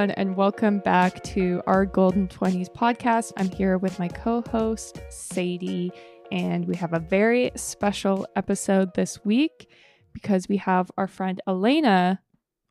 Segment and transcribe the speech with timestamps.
[0.00, 3.32] everyone, and welcome back to our Golden 20s podcast.
[3.36, 5.92] I'm here with my co host, Sadie,
[6.32, 9.68] and we have a very special episode this week
[10.14, 12.22] because we have our friend Alaina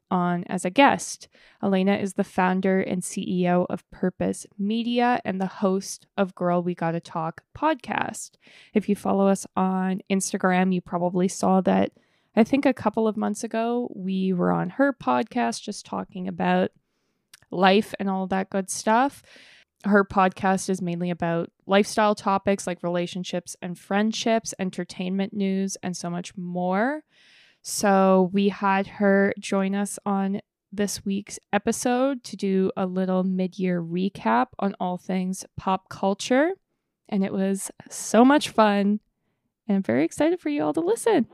[0.10, 1.28] on as a guest.
[1.62, 6.74] Alaina is the founder and CEO of Purpose Media and the host of Girl We
[6.74, 8.32] Gotta Talk podcast.
[8.74, 11.92] If you follow us on Instagram, you probably saw that
[12.36, 16.72] I think a couple of months ago, we were on her podcast just talking about
[17.52, 19.24] life and all that good stuff.
[19.86, 26.10] Her podcast is mainly about lifestyle topics like relationships and friendships, entertainment news, and so
[26.10, 27.04] much more.
[27.62, 30.42] So we had her join us on
[30.72, 36.52] this week's episode to do a little mid year recap on all things pop culture.
[37.08, 39.00] And it was so much fun.
[39.68, 41.28] And I'm very excited for you all to listen.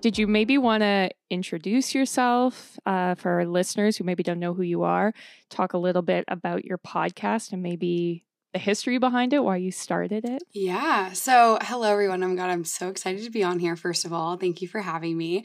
[0.00, 4.54] Did you maybe want to introduce yourself uh, for our listeners who maybe don't know
[4.54, 5.12] who you are?
[5.50, 9.70] Talk a little bit about your podcast and maybe the history behind it, why you
[9.70, 10.42] started it?
[10.52, 11.12] Yeah.
[11.12, 12.22] So, hello, everyone.
[12.22, 12.50] I'm God.
[12.50, 14.36] I'm so excited to be on here, first of all.
[14.36, 15.44] Thank you for having me.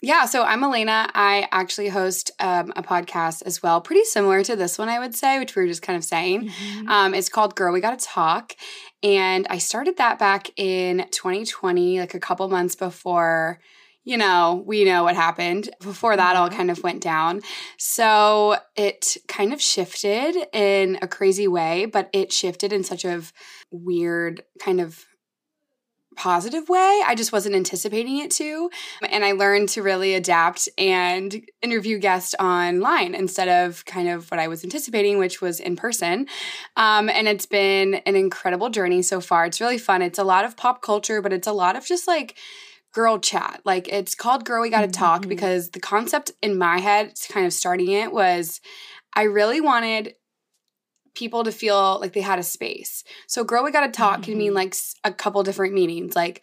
[0.00, 0.24] Yeah.
[0.24, 1.10] So, I'm Alaina.
[1.14, 5.14] I actually host um, a podcast as well, pretty similar to this one, I would
[5.14, 6.48] say, which we were just kind of saying.
[6.48, 6.88] Mm-hmm.
[6.88, 8.54] Um, it's called Girl We Gotta Talk.
[9.02, 13.60] And I started that back in 2020, like a couple months before
[14.06, 15.68] you know, we know what happened.
[15.82, 16.56] Before that all mm-hmm.
[16.56, 17.42] kind of went down.
[17.76, 23.20] So it kind of shifted in a crazy way, but it shifted in such a
[23.72, 25.04] weird kind of
[26.16, 27.02] positive way.
[27.04, 28.70] I just wasn't anticipating it to.
[29.10, 34.40] And I learned to really adapt and interview guests online instead of kind of what
[34.40, 36.26] I was anticipating, which was in person.
[36.76, 39.46] Um, and it's been an incredible journey so far.
[39.46, 40.00] It's really fun.
[40.00, 42.38] It's a lot of pop culture, but it's a lot of just like,
[42.96, 43.60] girl chat.
[43.66, 45.28] Like it's called Girl We Gotta Talk mm-hmm.
[45.28, 48.62] because the concept in my head, kind of starting it, was
[49.12, 50.14] I really wanted
[51.14, 53.04] people to feel like they had a space.
[53.26, 54.22] So Girl We Gotta Talk mm-hmm.
[54.22, 54.56] can mean mm-hmm.
[54.56, 54.74] like
[55.04, 56.16] a couple different meanings.
[56.16, 56.40] Like,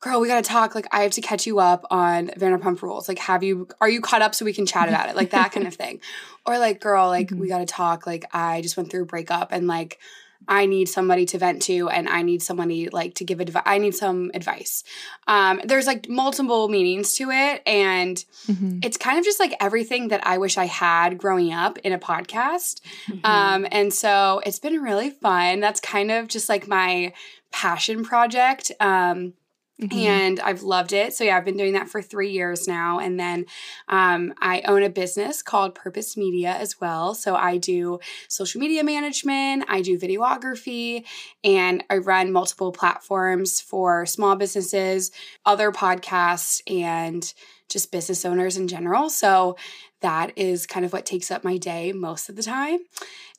[0.00, 0.76] girl, we gotta talk.
[0.76, 3.08] Like I have to catch you up on Vanderpump Rules.
[3.08, 5.16] Like, have you are you caught up so we can chat about it?
[5.16, 6.00] Like that kind of thing.
[6.46, 7.40] Or like, girl, like mm-hmm.
[7.40, 8.06] we gotta talk.
[8.06, 9.98] Like I just went through a breakup and like
[10.46, 13.62] I need somebody to vent to and I need somebody like to give advice.
[13.66, 14.84] I need some advice.
[15.26, 17.62] Um, there's like multiple meanings to it.
[17.66, 18.16] And
[18.46, 18.78] mm-hmm.
[18.82, 21.98] it's kind of just like everything that I wish I had growing up in a
[21.98, 22.80] podcast.
[23.08, 23.26] Mm-hmm.
[23.26, 25.60] Um, and so it's been really fun.
[25.60, 27.12] That's kind of just like my
[27.50, 28.72] passion project.
[28.80, 29.34] Um,
[29.80, 29.96] Mm-hmm.
[29.96, 31.14] And I've loved it.
[31.14, 32.98] So, yeah, I've been doing that for three years now.
[32.98, 33.46] And then
[33.88, 37.14] um, I own a business called Purpose Media as well.
[37.14, 41.04] So, I do social media management, I do videography,
[41.44, 45.12] and I run multiple platforms for small businesses,
[45.46, 47.32] other podcasts, and
[47.68, 49.10] just business owners in general.
[49.10, 49.56] So,
[50.00, 52.80] that is kind of what takes up my day most of the time.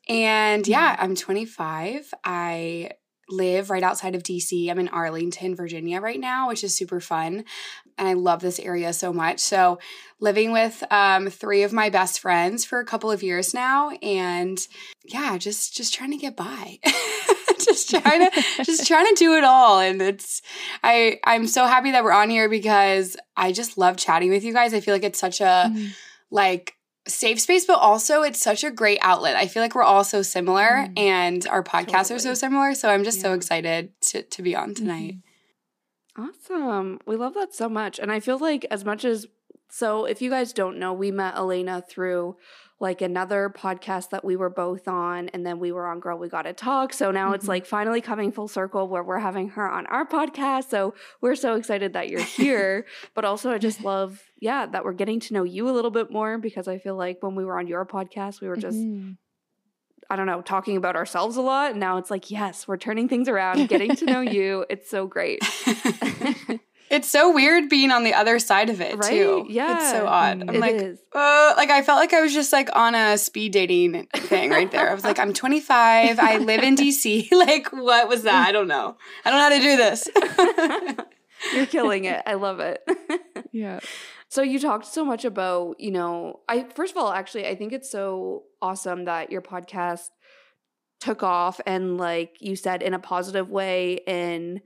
[0.08, 1.04] And yeah, mm-hmm.
[1.04, 2.14] I'm 25.
[2.24, 2.92] I
[3.30, 4.70] live right outside of DC.
[4.70, 7.46] I'm in Arlington, Virginia right now, which is super fun.
[7.98, 9.40] And I love this area so much.
[9.40, 9.80] So,
[10.20, 13.92] living with um, three of my best friends for a couple of years now.
[14.02, 14.60] And
[15.06, 16.80] yeah, just just trying to get by.
[17.60, 20.42] just trying to just trying to do it all and it's
[20.84, 24.54] i i'm so happy that we're on here because i just love chatting with you
[24.54, 25.88] guys i feel like it's such a mm-hmm.
[26.32, 26.76] like
[27.10, 29.36] safe space, but also it's such a great outlet.
[29.36, 32.16] I feel like we're all so similar mm, and our podcasts totally.
[32.16, 32.74] are so similar.
[32.74, 33.24] So I'm just yeah.
[33.24, 35.16] so excited to, to be on tonight.
[36.18, 36.30] Mm-hmm.
[36.30, 37.00] Awesome.
[37.06, 38.00] We love that so much.
[38.00, 39.28] And I feel like as much as
[39.72, 42.36] so if you guys don't know, we met Alaina through
[42.80, 46.30] like another podcast that we were both on and then we were on girl we
[46.30, 47.36] gotta talk so now mm-hmm.
[47.36, 51.36] it's like finally coming full circle where we're having her on our podcast so we're
[51.36, 55.34] so excited that you're here but also i just love yeah that we're getting to
[55.34, 57.86] know you a little bit more because i feel like when we were on your
[57.86, 59.12] podcast we were just mm-hmm.
[60.12, 61.70] I don't know, talking about ourselves a lot.
[61.72, 64.66] And now it's like, yes, we're turning things around, getting to know you.
[64.68, 65.44] It's so great.
[66.90, 69.10] It's so weird being on the other side of it right?
[69.10, 69.46] too.
[69.48, 70.42] Yeah, it's so odd.
[70.42, 71.00] I'm it like, is.
[71.14, 74.72] Uh, like I felt like I was just like on a speed dating thing right
[74.72, 74.90] there.
[74.90, 76.18] I was like, I'm 25.
[76.18, 77.32] I live in DC.
[77.32, 78.48] like, what was that?
[78.48, 78.98] I don't know.
[79.24, 80.10] I don't know how to do this.
[81.54, 82.24] You're killing it.
[82.26, 82.84] I love it.
[83.52, 83.82] yeah.
[84.30, 87.74] So you talked so much about, you know, I first of all, actually, I think
[87.74, 90.10] it's so awesome that your podcast
[91.02, 94.62] took off and like you said in a positive way in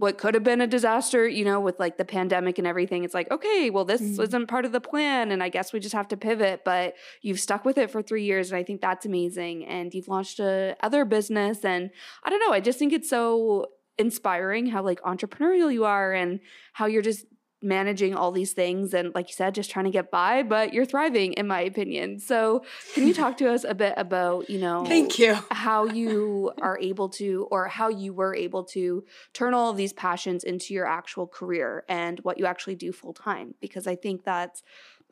[0.00, 3.04] what could have been a disaster, you know, with like the pandemic and everything.
[3.04, 4.22] It's like, okay, well, this mm-hmm.
[4.22, 5.30] isn't part of the plan.
[5.30, 6.62] And I guess we just have to pivot.
[6.64, 8.50] But you've stuck with it for three years.
[8.50, 9.66] And I think that's amazing.
[9.66, 11.66] And you've launched a other business.
[11.66, 11.90] And
[12.24, 13.66] I don't know, I just think it's so
[13.98, 16.40] inspiring how like entrepreneurial you are and
[16.72, 17.26] how you're just
[17.62, 20.84] managing all these things and like you said just trying to get by but you're
[20.84, 22.18] thriving in my opinion.
[22.18, 22.64] So
[22.94, 25.36] can you talk to us a bit about you know thank you.
[25.50, 29.92] how you are able to or how you were able to turn all of these
[29.92, 34.24] passions into your actual career and what you actually do full time because i think
[34.24, 34.62] that's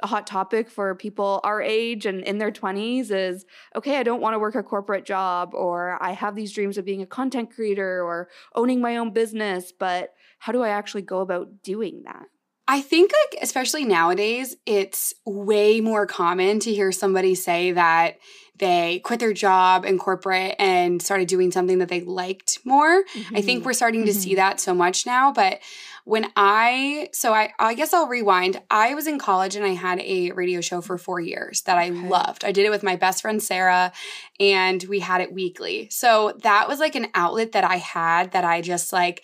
[0.00, 4.20] a hot topic for people our age and in their 20s is okay i don't
[4.20, 7.52] want to work a corporate job or i have these dreams of being a content
[7.52, 12.26] creator or owning my own business but how do i actually go about doing that
[12.70, 18.18] I think like especially nowadays it's way more common to hear somebody say that
[18.58, 23.02] they quit their job in corporate and started doing something that they liked more.
[23.04, 23.36] Mm-hmm.
[23.36, 23.66] I think mm-hmm.
[23.66, 24.20] we're starting to mm-hmm.
[24.20, 25.60] see that so much now, but
[26.04, 28.60] when I so I I guess I'll rewind.
[28.70, 31.90] I was in college and I had a radio show for 4 years that I
[31.90, 32.08] okay.
[32.08, 32.44] loved.
[32.44, 33.92] I did it with my best friend Sarah
[34.40, 35.88] and we had it weekly.
[35.90, 39.22] So that was like an outlet that I had that I just like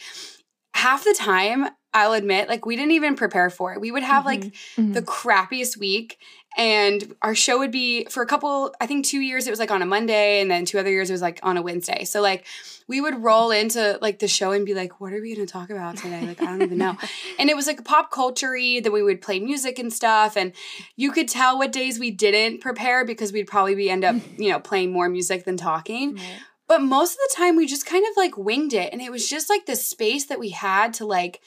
[0.74, 3.80] half the time I'll admit, like we didn't even prepare for it.
[3.80, 4.26] We would have mm-hmm.
[4.26, 4.92] like mm-hmm.
[4.92, 6.18] the crappiest week
[6.56, 9.70] and our show would be for a couple, I think two years it was like
[9.70, 12.04] on a Monday and then two other years it was like on a Wednesday.
[12.04, 12.46] So like
[12.88, 15.70] we would roll into like the show and be like, what are we gonna talk
[15.70, 16.26] about today?
[16.26, 16.96] Like I don't even know.
[17.38, 20.36] and it was like pop culture then we would play music and stuff.
[20.36, 20.52] And
[20.96, 24.50] you could tell what days we didn't prepare because we'd probably be end up, you
[24.50, 26.16] know, playing more music than talking.
[26.16, 26.40] Right.
[26.66, 28.92] But most of the time we just kind of like winged it.
[28.92, 31.40] And it was just like the space that we had to like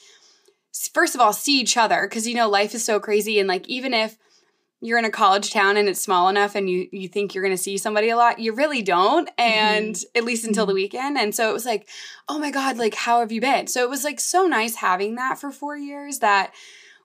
[0.92, 3.66] first of all see each other because you know life is so crazy and like
[3.68, 4.16] even if
[4.80, 7.56] you're in a college town and it's small enough and you you think you're going
[7.56, 10.18] to see somebody a lot you really don't and mm-hmm.
[10.18, 10.82] at least until the mm-hmm.
[10.82, 11.88] weekend and so it was like
[12.28, 15.16] oh my god like how have you been so it was like so nice having
[15.16, 16.52] that for 4 years that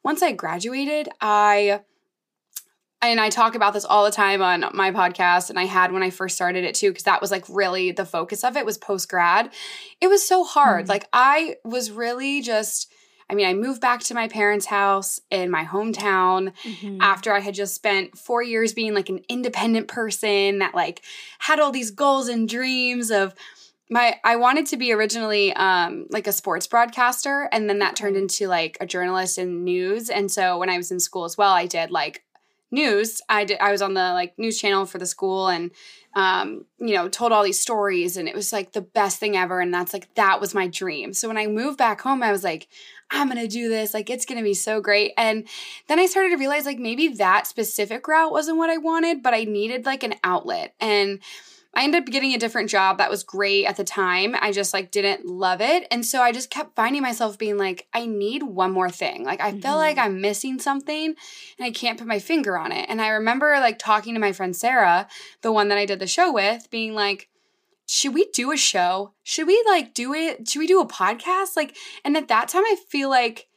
[0.04, 1.82] once I graduated I
[3.10, 6.04] and I talk about this all the time on my podcast and I had when
[6.04, 8.78] I first started it too because that was like really the focus of it was
[8.78, 9.52] post grad.
[10.00, 10.84] It was so hard.
[10.84, 10.92] Mm-hmm.
[10.92, 12.92] Like I was really just
[13.30, 17.02] I mean, I moved back to my parents' house in my hometown mm-hmm.
[17.02, 21.02] after I had just spent four years being like an independent person that like
[21.40, 23.34] had all these goals and dreams of
[23.90, 28.18] my I wanted to be originally um like a sports broadcaster and then that turned
[28.18, 30.10] into like a journalist in news.
[30.10, 32.24] And so when I was in school as well, I did like
[32.74, 33.22] news.
[33.30, 35.72] I did I was on the like news channel for the school and
[36.16, 39.60] um, you know, told all these stories and it was like the best thing ever.
[39.60, 41.14] And that's like, that was my dream.
[41.14, 42.68] So when I moved back home, I was like,
[43.10, 43.94] I'm going to do this.
[43.94, 45.14] Like, it's going to be so great.
[45.18, 45.48] And
[45.88, 49.34] then I started to realize, like, maybe that specific route wasn't what I wanted, but
[49.34, 50.74] I needed like an outlet.
[50.80, 51.20] And
[51.76, 54.36] I ended up getting a different job that was great at the time.
[54.40, 55.88] I just like didn't love it.
[55.90, 59.24] And so I just kept finding myself being like, I need one more thing.
[59.24, 59.62] Like, I mm-hmm.
[59.62, 60.06] feel like mm-hmm.
[60.06, 61.16] I'm missing something
[61.58, 62.86] and I can't put my finger on it.
[62.90, 65.08] And I remember like talking to my friend Sarah,
[65.42, 67.30] the one that I did the show with, being like,
[67.88, 69.14] should we do a show?
[69.24, 70.48] Should we like do it?
[70.48, 71.56] Should we do a podcast?
[71.56, 71.76] Like,
[72.06, 73.48] and at that time, I feel like,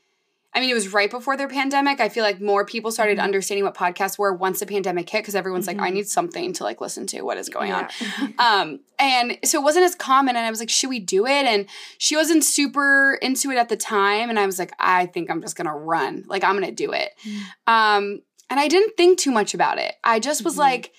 [0.56, 2.00] I mean, it was right before their pandemic.
[2.00, 3.25] I feel like more people started mm-hmm.
[3.25, 5.79] understanding what podcasts were once the pandemic hit because everyone's mm-hmm.
[5.79, 5.97] like, I mm-hmm.
[5.97, 7.20] need something to like listen to.
[7.20, 7.91] What is going yeah.
[8.11, 8.35] on?
[8.38, 10.35] um, and so it wasn't as common.
[10.35, 11.44] And I was like, should we do it?
[11.44, 11.67] And
[11.99, 14.31] she wasn't super into it at the time.
[14.31, 16.25] And I was like, I think I'm just gonna run.
[16.26, 17.11] Like, I'm gonna do it.
[17.23, 17.73] Mm-hmm.
[17.73, 19.94] Um, and I didn't think too much about it.
[20.02, 20.61] I just was mm-hmm.
[20.61, 20.93] like,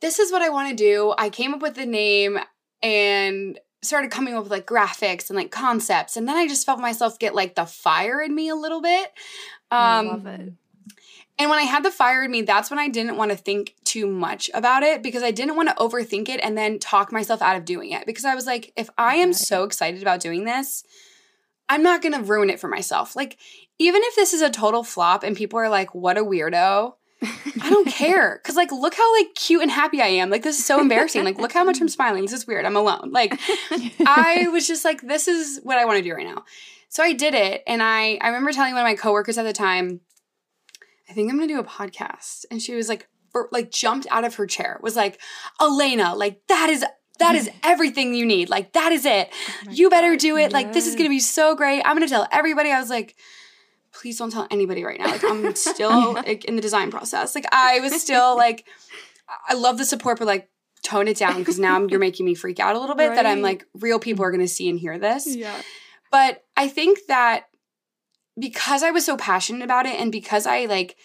[0.00, 1.14] this is what I want to do.
[1.18, 2.38] I came up with the name
[2.82, 6.16] and started coming up with like graphics and like concepts.
[6.16, 9.06] And then I just felt myself get like the fire in me a little bit.
[9.70, 10.52] Um, I love it.
[11.36, 13.74] And when I had the fire in me, that's when I didn't want to think
[13.84, 17.42] too much about it because I didn't want to overthink it and then talk myself
[17.42, 18.06] out of doing it.
[18.06, 20.84] Because I was like, if I am so excited about doing this,
[21.68, 23.16] I'm not going to ruin it for myself.
[23.16, 23.36] Like,
[23.78, 26.94] even if this is a total flop and people are like, what a weirdo,
[27.60, 28.40] I don't care.
[28.44, 30.30] Cause like look how like cute and happy I am.
[30.30, 31.24] Like this is so embarrassing.
[31.24, 32.22] Like look how much I'm smiling.
[32.22, 32.64] This is weird.
[32.64, 33.10] I'm alone.
[33.12, 33.38] Like
[34.06, 36.44] I was just like, this is what I want to do right now.
[36.88, 37.62] So I did it.
[37.66, 40.00] And I I remember telling one of my coworkers at the time,
[41.08, 42.44] I think I'm gonna do a podcast.
[42.50, 43.08] And she was like,
[43.50, 45.20] like jumped out of her chair, was like,
[45.60, 46.84] Alaina, like that is
[47.18, 48.48] that is everything you need.
[48.48, 49.30] Like that is it.
[49.66, 50.42] Oh you better God, do it.
[50.42, 50.52] Yes.
[50.52, 51.82] Like this is gonna be so great.
[51.82, 52.70] I'm gonna tell everybody.
[52.70, 53.16] I was like,
[53.94, 55.06] please don't tell anybody right now.
[55.06, 57.34] Like I'm still like in the design process.
[57.34, 58.66] Like I was still like
[59.48, 60.50] I love the support, but like
[60.82, 63.16] tone it down because now you're making me freak out a little bit right.
[63.16, 65.26] that I'm like real people are gonna see and hear this.
[65.34, 65.60] Yeah.
[66.10, 67.46] But I think that
[68.38, 70.96] because I was so passionate about it and because I like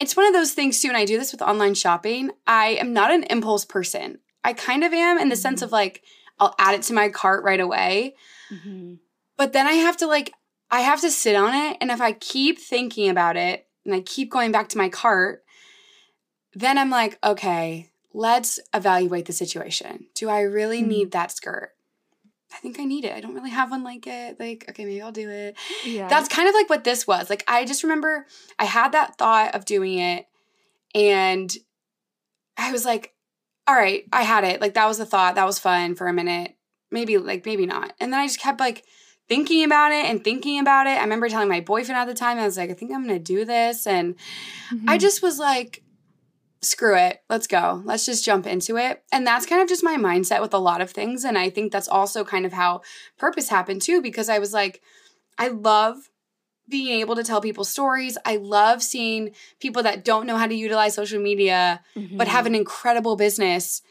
[0.00, 2.30] it's one of those things too, and I do this with online shopping.
[2.46, 4.18] I am not an impulse person.
[4.44, 5.40] I kind of am in the mm-hmm.
[5.40, 6.02] sense of like
[6.38, 8.14] I'll add it to my cart right away.
[8.52, 8.94] Mm-hmm.
[9.36, 10.32] But then I have to like
[10.70, 11.76] I have to sit on it.
[11.80, 15.44] And if I keep thinking about it and I keep going back to my cart,
[16.54, 20.06] then I'm like, okay, let's evaluate the situation.
[20.14, 20.88] Do I really mm-hmm.
[20.88, 21.72] need that skirt?
[22.52, 23.12] I think I need it.
[23.12, 24.40] I don't really have one like it.
[24.40, 25.56] Like, okay, maybe I'll do it.
[25.84, 26.08] Yeah.
[26.08, 27.28] That's kind of like what this was.
[27.28, 28.26] Like, I just remember
[28.58, 30.26] I had that thought of doing it,
[30.94, 31.52] and
[32.56, 33.12] I was like,
[33.66, 34.60] all right, I had it.
[34.60, 35.34] Like, that was the thought.
[35.34, 36.56] That was fun for a minute.
[36.90, 37.92] Maybe, like, maybe not.
[38.00, 38.84] And then I just kept like
[39.28, 40.98] thinking about it and thinking about it.
[40.98, 43.18] I remember telling my boyfriend at the time, I was like, I think I'm going
[43.18, 43.86] to do this.
[43.86, 44.14] And
[44.72, 44.88] Mm-hmm.
[44.88, 45.84] I just was like,
[46.60, 47.22] screw it.
[47.30, 47.82] Let's go.
[47.84, 49.04] Let's just jump into it.
[49.12, 51.24] And that's kind of just my mindset with a lot of things.
[51.24, 52.80] And I think that's also kind of how
[53.16, 54.82] purpose happened too, because I was like,
[55.38, 56.10] I love
[56.68, 58.18] being able to tell people stories.
[58.24, 61.80] I love seeing people that don't know how to utilize social media,
[62.14, 63.82] but have an incredible business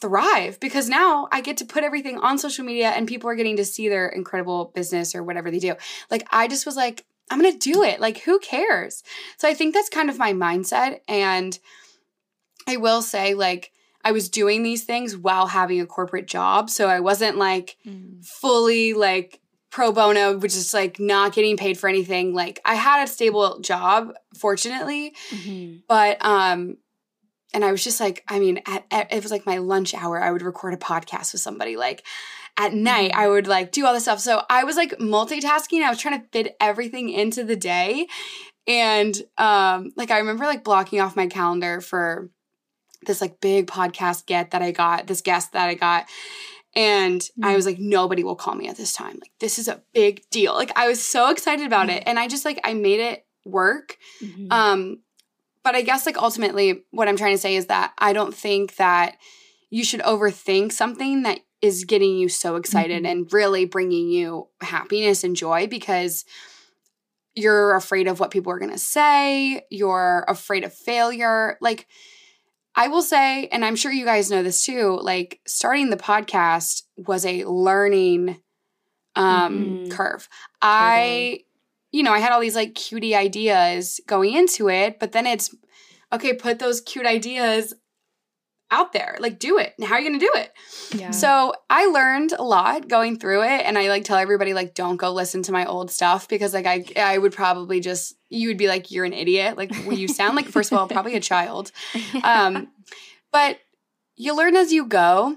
[0.00, 3.56] thrive because now I get to put everything on social media and people are getting
[3.56, 5.74] to see their incredible business or whatever they do.
[6.10, 8.00] Like, I just was like, I'm going to do it.
[8.00, 9.02] Like, who cares?
[9.36, 11.00] So I think that's kind of my mindset.
[11.06, 11.58] And
[12.66, 16.70] I will say, like, I was doing these things while having a corporate job.
[16.70, 18.24] So I wasn't like Mm.
[18.24, 19.40] fully like
[19.70, 22.34] pro bono, which is like not getting paid for anything.
[22.34, 25.82] Like, I had a stable job, fortunately, Mhm.
[25.86, 26.78] but um
[27.54, 30.22] and i was just like i mean at, at, it was like my lunch hour
[30.22, 32.04] i would record a podcast with somebody like
[32.56, 35.90] at night i would like do all this stuff so i was like multitasking i
[35.90, 38.06] was trying to fit everything into the day
[38.66, 42.30] and um like i remember like blocking off my calendar for
[43.06, 46.06] this like big podcast get that i got this guest that i got
[46.76, 49.18] and I was like, nobody will call me at this time.
[49.20, 50.54] Like, this is a big deal.
[50.54, 52.04] Like, I was so excited about it.
[52.06, 53.96] And I just like, I made it work.
[54.22, 54.52] Mhm.
[54.52, 54.98] Um,
[55.62, 58.76] but I guess like ultimately what I'm trying to say is that I don't think
[58.76, 59.16] that
[59.70, 63.08] you should overthink something that is getting you so excited Mhm.
[63.10, 66.24] and really bringing you happiness and joy because
[67.34, 71.56] you're afraid of what people are going to say, you're afraid of failure.
[71.60, 71.86] Like
[72.74, 76.82] I will say and I'm sure you guys know this too, like starting the podcast
[76.96, 78.40] was a learning
[79.16, 79.90] um Mhm.
[79.90, 80.28] curve.
[80.62, 81.40] I
[81.92, 85.54] you know, I had all these like cutie ideas going into it, but then it's
[86.12, 87.74] okay, put those cute ideas
[88.70, 89.16] out there.
[89.18, 89.74] Like do it.
[89.82, 90.52] How are you going to do it?
[90.94, 91.10] Yeah.
[91.10, 94.96] So, I learned a lot going through it and I like tell everybody like don't
[94.96, 98.58] go listen to my old stuff because like I I would probably just you would
[98.58, 99.56] be like you're an idiot.
[99.56, 101.72] Like you sound like first of all probably a child.
[102.22, 102.68] Um
[103.32, 103.58] but
[104.16, 105.36] you learn as you go.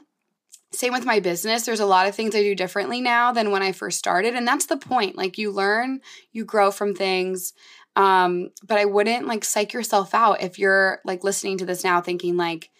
[0.74, 1.65] Same with my business.
[1.65, 4.34] There's a lot of things I do differently now than when I first started.
[4.36, 5.15] And that's the point.
[5.15, 6.01] Like you learn,
[6.32, 7.53] you grow from things.
[7.96, 12.01] Um, but I wouldn't like psych yourself out if you're like listening to this now
[12.01, 12.72] thinking like,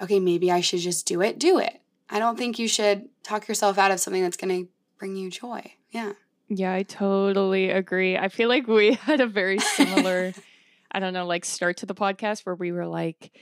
[0.00, 1.80] okay, maybe I should just do it, do it.
[2.08, 4.64] I don't think you should talk yourself out of something that's gonna
[4.98, 5.72] bring you joy.
[5.90, 6.12] Yeah.
[6.48, 8.16] Yeah, I totally agree.
[8.16, 10.32] I feel like we had a very similar,
[10.92, 13.32] I don't know, like start to the podcast where we were like,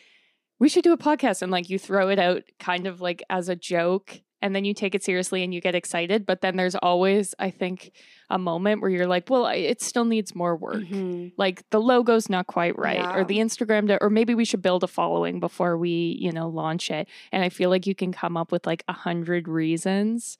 [0.65, 1.43] we should do a podcast.
[1.43, 4.73] And like you throw it out kind of like as a joke and then you
[4.75, 6.25] take it seriously and you get excited.
[6.25, 7.93] But then there's always, I think,
[8.31, 10.77] a moment where you're like, well, I- it still needs more work.
[10.83, 11.33] Mhm.
[11.37, 13.15] Like the logo's not quite right, Yeah.
[13.15, 16.49] or the Instagram, to, or maybe we should build a following before we, you know,
[16.49, 17.09] launch it.
[17.31, 20.39] And I feel like you can come up with like a hundred reasons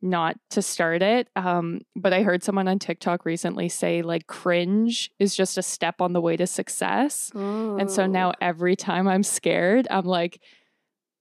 [0.00, 1.28] not to start it.
[1.34, 6.00] Um, but I heard someone on TikTok recently say like cringe is just a step
[6.00, 7.30] on the way to success.
[7.80, 10.40] And so now every time I'm scared, I'm like,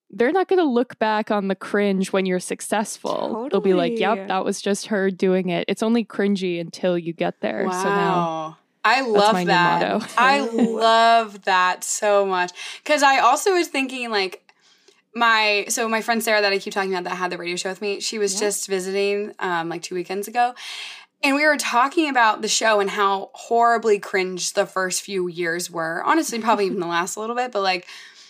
[0.10, 3.50] they're not going to look back on the cringe when you're successful.
[3.52, 5.66] They'll be like, yep, that was just her doing it.
[5.68, 7.66] It's only cringy until you get there.
[7.66, 7.72] Wow.
[7.84, 10.14] So now I love that.
[10.18, 12.52] I love that so much.
[12.86, 14.47] Cause I also was thinking like
[15.18, 17.70] my so my friend Sarah that I keep talking about that had the radio show
[17.70, 18.48] with me, she was Yeah.
[18.48, 20.54] just visiting um like two weekends ago.
[21.24, 25.70] And we were talking about the show and how horribly cringe the first few years
[25.72, 26.04] were.
[26.06, 27.88] Honestly, probably even the last a little bit, but like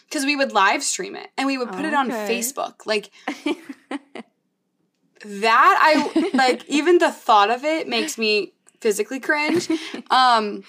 [0.09, 2.85] because we would live stream it and we would put it on Facebook.
[2.85, 3.11] Like
[5.25, 9.67] that I like even the thought of it makes me physically cringe.
[10.09, 10.63] Um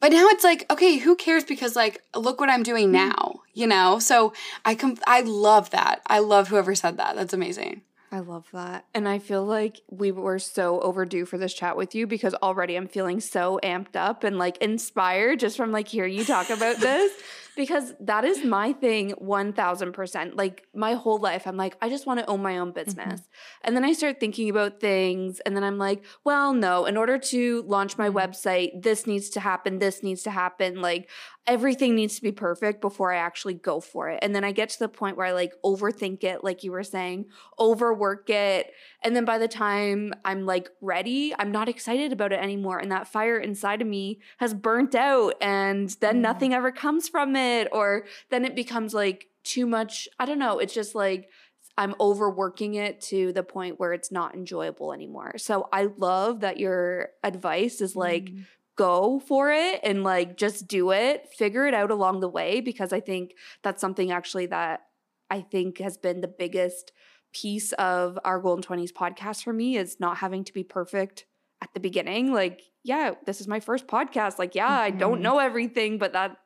[0.00, 3.66] but now it's like, okay, who cares because like look what I'm doing now, you
[3.66, 3.98] know?
[3.98, 4.32] So
[4.64, 6.00] I com- I love that.
[6.06, 7.14] I love whoever said that.
[7.14, 7.82] That's amazing.
[8.12, 8.86] I love that.
[8.92, 12.74] And I feel like we were so overdue for this chat with you because already
[12.74, 16.76] I'm feeling so amped up and like inspired just from like hearing you talk about
[16.80, 17.12] this
[17.56, 20.36] because that is my thing 1000%.
[20.36, 22.84] Like my whole life I'm like I just want to own my own mm-hmm.
[22.84, 23.28] business.
[23.62, 27.18] And then I start thinking about things and then I'm like, well, no, in order
[27.18, 28.18] to launch my mm-hmm.
[28.18, 31.08] website, this needs to happen, this needs to happen, like
[31.46, 34.20] everything needs to be perfect before I actually go for it.
[34.22, 36.84] And then I get to the point where I like overthink it like you were
[36.84, 37.26] saying
[37.58, 38.72] overwork it.
[39.02, 42.78] And then by the time I'm like ready, I'm not excited about it anymore.
[42.78, 45.34] And that fire inside of me has burnt out.
[45.40, 46.20] And then Mm.
[46.20, 47.68] nothing ever comes from it.
[47.72, 50.08] Or then it becomes like too much.
[50.18, 50.58] I don't know.
[50.58, 51.30] It's just like,
[51.78, 55.38] I'm overworking it to the point where it's not enjoyable anymore.
[55.38, 58.44] So I love that your advice is like Mm.
[58.76, 62.92] go for it and like just do it, figure it out along the way because
[62.92, 64.86] I think that's something actually that
[65.30, 66.92] I think has been the biggest
[67.32, 71.26] piece of our Golden 20s podcast for me is not having to be perfect
[71.62, 72.32] at the beginning.
[72.32, 74.38] Like, yeah, this is my first podcast.
[74.38, 75.22] Like, yeah, I don't Mhm.
[75.22, 76.36] know everything, but that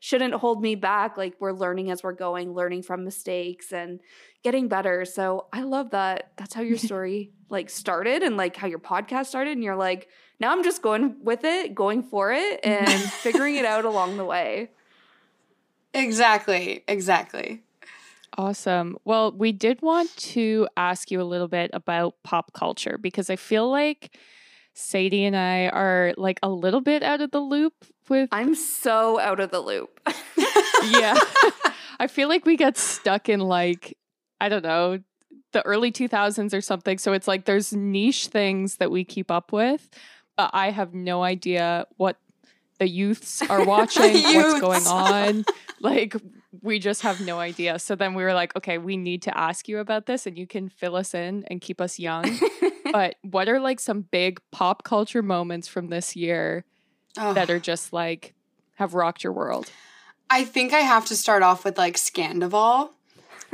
[0.00, 1.16] shouldn't hold me back.
[1.16, 4.00] Like, we're learning as we're going, learning from mistakes and
[4.42, 5.04] getting better.
[5.04, 6.32] So I love that.
[6.36, 9.52] That's how your story like started and like how your podcast started.
[9.52, 10.08] And you're like,
[10.40, 14.24] now I'm just going with it, going for it, and figuring it out along the
[14.24, 14.70] way.
[15.92, 16.82] Exactly.
[16.88, 17.62] Exactly.
[18.36, 18.96] Awesome.
[19.04, 23.36] Well, we did want to ask you a little bit about pop culture because I
[23.36, 24.16] feel like
[24.74, 27.74] Sadie and I are like a little bit out of the loop
[28.08, 30.00] with I'm so out of the loop.
[30.90, 31.14] yeah.
[32.00, 33.96] I feel like we get stuck in like
[34.40, 34.98] I don't know,
[35.52, 36.98] the early 2000s or something.
[36.98, 39.88] So it's like there's niche things that we keep up with,
[40.36, 42.18] but I have no idea what
[42.78, 44.60] the youths are watching, what's Youths.
[44.60, 45.44] going on.
[45.80, 46.16] Like
[46.64, 47.78] we just have no idea.
[47.78, 50.46] So then we were like, okay, we need to ask you about this and you
[50.46, 52.24] can fill us in and keep us young.
[52.92, 56.64] but what are like some big pop culture moments from this year
[57.18, 58.34] Oh, that are just like
[58.76, 59.70] have rocked your world?
[60.30, 62.88] I think I have to start off with like Scandoval,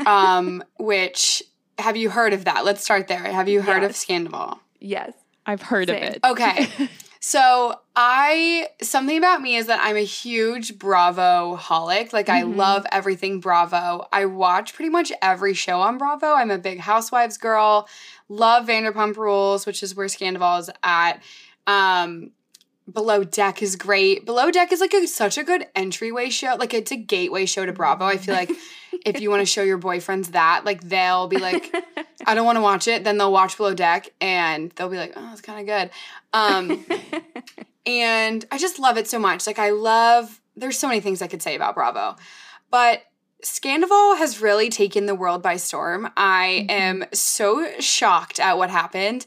[0.07, 1.43] um, which
[1.81, 2.65] have you heard of that?
[2.65, 3.19] Let's start there.
[3.25, 4.05] Have you heard of Yes.
[4.05, 4.59] Scandoval?
[4.79, 5.13] yes.
[5.47, 5.97] I've heard Same.
[5.97, 6.21] of it.
[6.25, 6.69] Okay.
[7.23, 12.15] So I something about me is that I'm a huge Bravo holic.
[12.15, 12.57] Like I Mhm.
[12.57, 14.09] love everything Bravo.
[14.11, 16.33] I watch pretty much every show on Bravo.
[16.33, 17.87] I'm a big Housewives girl.
[18.31, 21.21] Love Vanderpump Rules, which is where Scandoval is at.
[21.67, 22.31] Um,
[22.91, 24.25] Below Deck is great.
[24.25, 26.57] Below Deck is like a, such a good entryway show.
[26.59, 28.07] Like it's a gateway show to Bravo.
[28.07, 28.51] I feel like
[29.05, 31.71] if you want to show your boyfriends that, like they'll be like,
[32.27, 33.05] I don't want to watch it.
[33.05, 35.91] Then they'll watch Below Deck and they'll be like, oh, it's kind of good.
[36.33, 36.87] Um,
[37.87, 39.47] and I just love it so much.
[39.47, 42.17] Like I love there's so many things I could say about Bravo.
[42.71, 43.03] But
[43.45, 46.11] Scandoval has really taken the world by storm.
[46.17, 46.71] I Mhm.
[46.73, 49.25] am so shocked at what happened.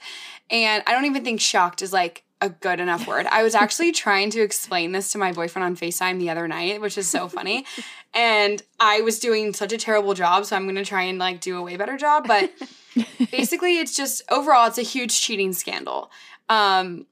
[0.51, 3.25] And I don't even think shocked is like a good enough word.
[3.27, 6.79] I was actually trying to explain this to my boyfriend on FaceTime the other night,
[6.81, 7.65] which is so funny.
[8.13, 11.39] and I was doing such a terrible job, so I'm going to try and like
[11.41, 12.51] do a way better job, but
[13.31, 16.11] basically it's just overall it's a huge cheating scandal.
[16.49, 17.07] Um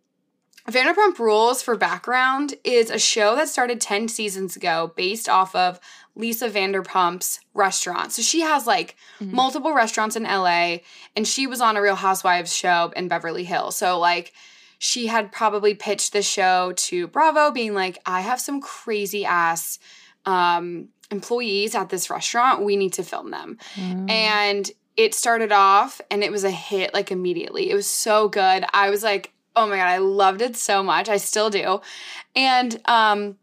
[0.72, 5.80] Vanderpump Rules for background is a show that started 10 seasons ago based off of
[6.16, 8.12] Lisa Vanderpump's restaurant.
[8.12, 9.32] So she has like Mhm.
[9.32, 10.82] multiple restaurants in LA
[11.16, 13.76] and she was on a Real Housewives show in Beverly Hills.
[13.78, 14.34] So like
[14.80, 19.80] she had probably pitched the show to Bravo being like I have some crazy ass
[20.26, 22.62] um employees at this restaurant.
[22.64, 24.10] We need to film them Mm.
[24.10, 27.70] and it started off and it was a hit like immediately.
[27.70, 28.66] It was so good.
[28.74, 31.10] I was like, oh my god, I loved it so much.
[31.10, 31.82] I still do.
[32.36, 33.38] And um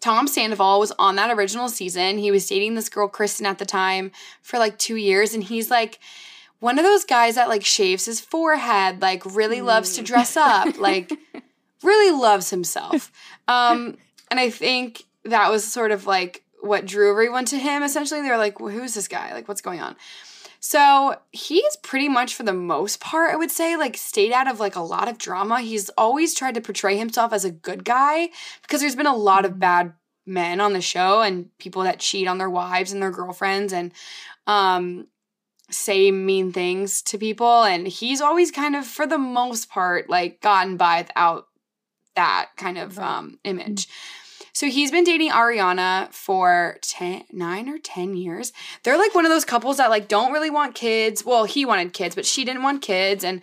[0.00, 2.18] Tom Sandoval was on that original season.
[2.18, 5.70] He was dating this girl Kristen at the time for like 2 years and he's
[5.70, 5.98] like
[6.58, 10.06] one of those guys that like shaves his forehead, like really loves to Mm.
[10.06, 11.12] dress up, like
[11.82, 13.10] really loves himself.
[13.48, 13.98] Um,
[14.30, 17.82] and I think that was sort of like what drew everyone to him.
[17.82, 19.32] Essentially, they were like, well, "Who's this guy?
[19.34, 19.96] Like, what's going on?"
[20.60, 24.60] So he's pretty much, for the most part, I would say, like stayed out of
[24.60, 25.60] like a lot of drama.
[25.60, 28.30] He's always tried to portray himself as a good guy
[28.62, 29.94] because there's been a lot of bad
[30.26, 33.92] men on the show and people that cheat on their wives and their girlfriends and
[34.48, 35.06] um
[35.70, 37.62] say mean things to people.
[37.64, 41.46] And he's always kind of for the most part like gotten by without
[42.14, 43.88] that kind of um image
[44.56, 48.54] so he's been dating ariana for 10 9 or 10 years.
[48.82, 51.26] They're like one of those couples that like don't really want kids.
[51.26, 53.42] Well he wanted kids but she didn't want kids and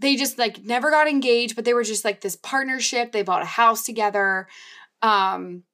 [0.00, 3.12] they just like never got engaged but they were just like this partnership.
[3.12, 4.48] They bought a house together.
[5.02, 5.64] Um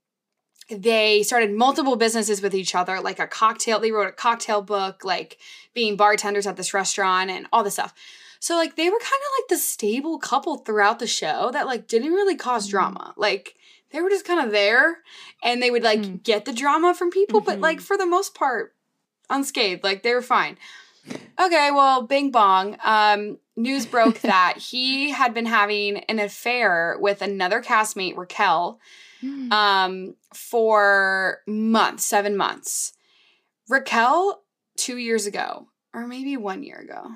[0.69, 5.05] they started multiple businesses with each other like a cocktail they wrote a cocktail book
[5.05, 5.39] like
[5.75, 7.95] being bartenders at this restaurant and all this stuff.
[8.41, 11.87] So like they were kind of like the stable couple throughout the show that like
[11.87, 12.71] didn't really cause Mhm.
[12.71, 13.15] drama.
[13.17, 13.55] Like
[13.93, 14.99] they were just kind of there
[15.43, 16.23] and they would like Mm.
[16.23, 17.63] get the drama from people but Mhm.
[17.63, 18.75] like for the most part
[19.31, 20.57] unscathed like they were fine
[21.41, 27.23] okay well bing bong um news broke that he had been having an affair with
[27.23, 28.81] another castmate raquel
[29.23, 29.53] Mm.
[29.53, 32.93] um, for months, seven months.
[33.69, 34.43] Raquel,
[34.77, 37.13] two years ago, or maybe one year ago,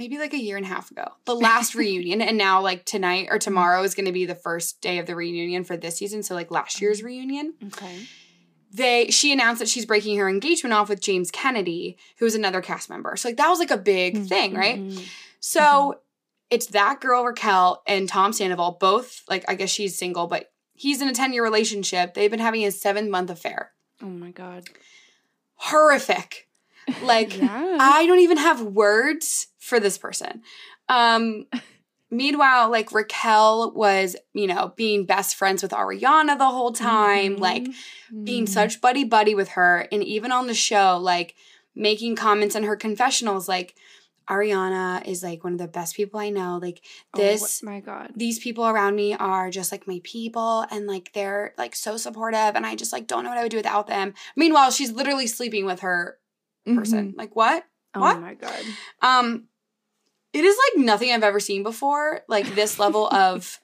[0.00, 3.28] maybe like a year and a half ago, the last reunion, and now like tonight
[3.30, 6.22] or tomorrow is going to be the first day of the reunion for this season.
[6.22, 7.54] So like last year's reunion.
[7.68, 8.06] okay.
[8.72, 12.62] they she announced that she's breaking her engagement off with James Kennedy, who is another
[12.62, 13.14] cast member.
[13.16, 14.78] So like that was like a big thing, right?
[14.78, 15.06] Mhm.
[15.40, 16.00] So
[16.50, 21.02] it's that girl Raquel and Tom Sandoval, both like I guess she's single, but he's
[21.02, 22.14] in a 10-year relationship.
[22.14, 23.72] They've been having a seven-month affair.
[24.02, 24.64] Oh my god.
[25.56, 26.48] Horrific.
[27.02, 27.76] Like Yeah.
[27.80, 30.42] I don't even have words for this person.
[30.88, 31.46] Um
[32.10, 37.68] meanwhile, like Raquel was, you know, being best friends with Ariana the whole time, like
[38.24, 38.48] being Mm.
[38.48, 41.34] such buddy buddy with her and even on the show like
[41.76, 43.76] making comments in her confessionals like
[44.28, 46.58] Ariana is like one of the best people I know.
[46.62, 46.82] Like
[47.14, 48.12] this Oh my god.
[48.14, 52.54] these people around me are just like my people and like they're like so supportive
[52.54, 54.14] and I just like don't know what I would do without them.
[54.36, 56.18] Meanwhile, she's literally sleeping with her
[56.66, 57.14] person.
[57.16, 57.64] Like what?
[57.94, 58.20] Oh What?
[58.20, 58.60] my god.
[59.02, 59.44] Um
[60.32, 62.20] it is like nothing I've ever seen before.
[62.28, 63.58] Like this level of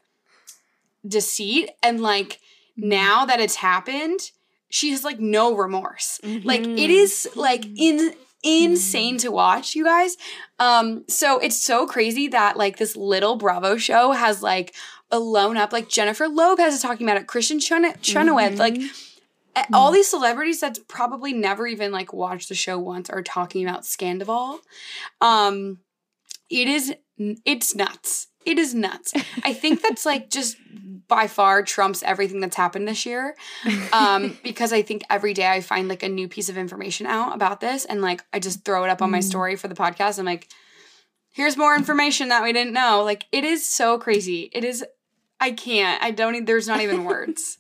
[1.06, 2.40] deceit and like
[2.78, 2.90] Mm-hmm.
[2.90, 4.20] now that it's happened,
[4.68, 6.20] she has like no remorse.
[6.44, 8.12] Like it is like in
[8.44, 10.18] insane to watch, you guys.
[10.59, 14.74] Um so it's so crazy that like this little Bravo show has like
[15.09, 18.78] blown up like Jennifer Lopez is talking about it, Kristin Chen- Chenoweth, like
[19.64, 19.75] Mhm.
[19.75, 23.83] all these celebrities that probably never even like watched the show once are talking about
[23.83, 24.59] Scandoval.
[25.21, 25.79] Um
[26.51, 28.29] it is it's nuts.
[28.45, 29.12] It is nuts.
[29.42, 30.57] I think that's like just
[31.09, 33.35] by far trumps everything that's happened this year.
[33.92, 37.35] Um because I think every day I find like a new piece of information out
[37.35, 39.25] about this and like I just throw it up on my Mm.
[39.25, 40.19] story for the podcast.
[40.19, 40.49] I'm like
[41.33, 43.03] here's more information that we didn't know.
[43.05, 44.51] Like it is so crazy.
[44.53, 44.85] It is
[45.40, 46.03] I can't.
[46.03, 47.59] I don't there's not even words.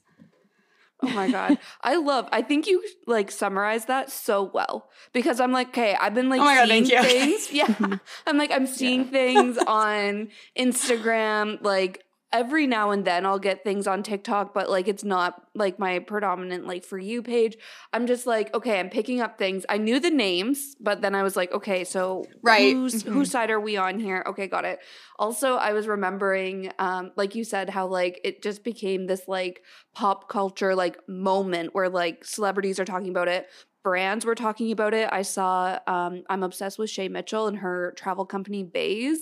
[1.02, 1.58] Oh my god.
[1.82, 6.14] I love I think you like summarized that so well because I'm like, okay, I've
[6.14, 7.10] been like Oh my God, seeing thank you.
[7.20, 7.52] things.
[7.52, 7.66] Yeah.
[7.66, 7.94] Mm-hmm.
[8.26, 10.28] I'm like I'm seeing things on
[10.58, 15.42] Instagram like every now and then I'll get things on TikTok, but like it's not
[15.54, 17.56] like my predominant like for you page.
[17.92, 19.64] I'm just like, okay, I'm picking up things.
[19.68, 22.74] I knew the names, but then I was like, okay, so Right.
[22.74, 23.12] who's Mhm.
[23.12, 24.24] whose side are we on here?
[24.26, 24.80] Okay, got it.
[25.18, 29.62] Also, I was remembering um like you said how like it just became this like
[29.94, 33.48] pop culture like moment where like celebrities are talking about it
[33.82, 37.94] brands were talking about it i saw um i'm obsessed with shay mitchell and her
[37.96, 39.18] travel company Béis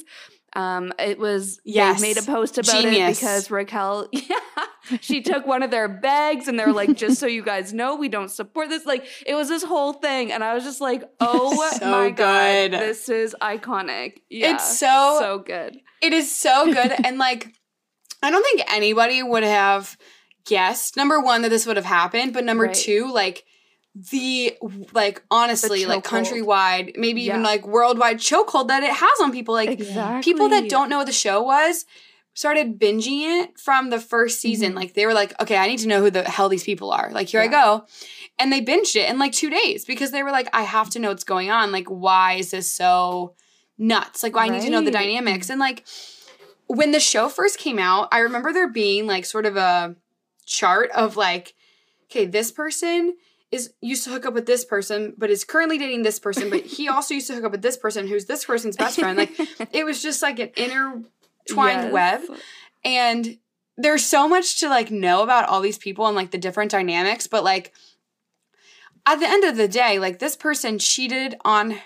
[0.56, 2.00] um it was Yes.
[2.00, 3.18] they made a post about Genius.
[3.18, 4.38] it because raquel yeah
[5.00, 7.96] she took one of their bags and they were like just so you guys know
[7.96, 11.02] we don't support this like it was this whole thing and i was just like
[11.20, 16.66] oh So my god this is iconic yeah It's so- so good It is so
[16.72, 16.92] good.
[17.04, 17.48] and like,
[18.22, 19.96] I don't think anybody would have
[20.46, 22.74] guessed, number one, that this would have happened, but number Right.
[22.74, 23.44] two, like,
[23.94, 24.56] the
[24.92, 26.42] like honestly like chokehold.
[26.42, 27.46] countrywide maybe even Yeah.
[27.46, 29.54] like worldwide chokehold that it has on people.
[29.54, 31.84] Like exactly people that don't know what the show was
[32.36, 34.72] started binging it from the first season.
[34.72, 34.76] Mhm.
[34.76, 37.08] like they were like okay i need to know who the hell these people are.
[37.12, 37.84] Like here i go.
[38.38, 40.98] And they binged it in like two days because they were like i have to
[40.98, 41.70] know what's going on.
[41.70, 43.34] Like why is this so
[43.78, 44.24] nuts?
[44.24, 45.50] Like why i need to know the dynamics.
[45.50, 45.84] And like
[46.66, 49.94] when the show first came out i remember there being like sort of a
[50.46, 51.54] chart of like
[52.10, 53.14] okay this person
[53.54, 56.60] is used to hook up with this person but is currently dating this person but
[56.64, 59.30] he also used to hook up with this person who's this person's best friend like
[59.72, 61.92] it was just like an intertwined Yes.
[61.92, 62.20] web
[62.84, 63.38] and
[63.76, 67.26] there's so much to like know about all these people and like the different dynamics
[67.26, 67.72] but like
[69.06, 71.76] at the end of the day like this person cheated on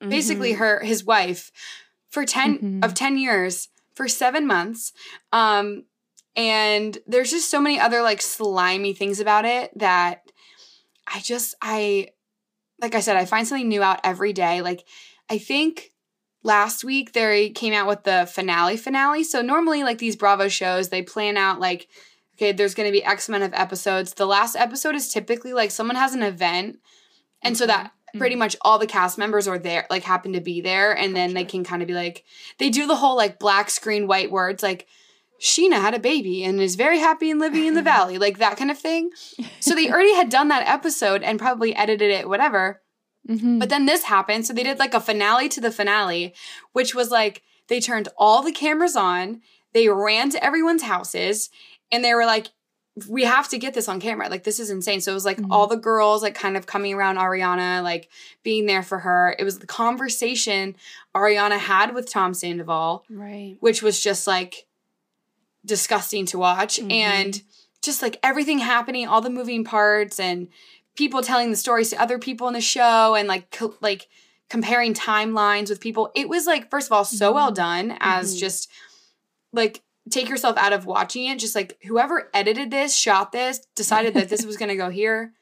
[0.00, 0.58] basically Mhm.
[0.58, 1.50] her his wife
[2.08, 2.84] for 10 Mhm.
[2.84, 4.92] of 10 years for 7 months
[5.32, 5.84] um
[6.36, 10.23] and there's just so many other like slimy things about it that
[11.06, 12.08] I just I
[12.80, 14.84] like I said I find something new out every day like
[15.30, 15.92] I think
[16.42, 20.88] last week they came out with the finale finale so normally like these Bravo shows
[20.88, 21.88] they plan out like
[22.34, 24.14] okay there's going to be x amount of episodes.
[24.14, 26.78] The last episode is typically like someone has an event
[27.42, 27.88] and so that mm-hmm.
[28.14, 28.18] Mm-hmm.
[28.18, 31.34] pretty much all the cast members are there like happen to be there and then
[31.34, 32.24] they can kind of be like
[32.58, 34.86] they do the whole like black screen white words like
[35.44, 38.56] Scheana had a baby and is very happy and living in the valley like that
[38.56, 39.10] kind of thing
[39.60, 42.80] so they already had done that episode and probably edited it whatever
[43.28, 43.58] Mhm.
[43.58, 44.46] but then this happened.
[44.46, 46.34] So they did like a finale to the finale,
[46.74, 49.40] which was like they turned all the cameras on,
[49.72, 51.48] they ran to everyone's houses,
[51.90, 52.48] and they were like,
[53.08, 54.28] we have to get this on camera.
[54.28, 55.00] Like, this is insane.
[55.00, 55.46] So it was like Mhm.
[55.50, 58.10] all the girls like kind of coming around Ariana, like
[58.42, 59.34] being there for her.
[59.38, 60.76] It was the conversation
[61.16, 64.66] Ariana had with Tom Sandoval, right which was just like
[65.64, 66.78] disgusting to watch.
[66.78, 66.92] Mhm.
[66.92, 67.42] And
[67.82, 70.48] just like everything happening, all the moving parts and
[70.96, 74.08] people telling the stories to other people in the show and like co- like
[74.48, 76.10] comparing timelines with people.
[76.14, 77.54] It was like first of all so well Mhm.
[77.56, 78.40] done as Mhm.
[78.40, 78.70] just
[79.52, 81.38] like take yourself out of watching it.
[81.38, 85.32] Just like whoever edited this, shot this, decided that this was going to go here.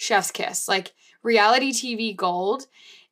[0.00, 0.92] chef's kiss, like
[1.24, 2.68] reality TV gold,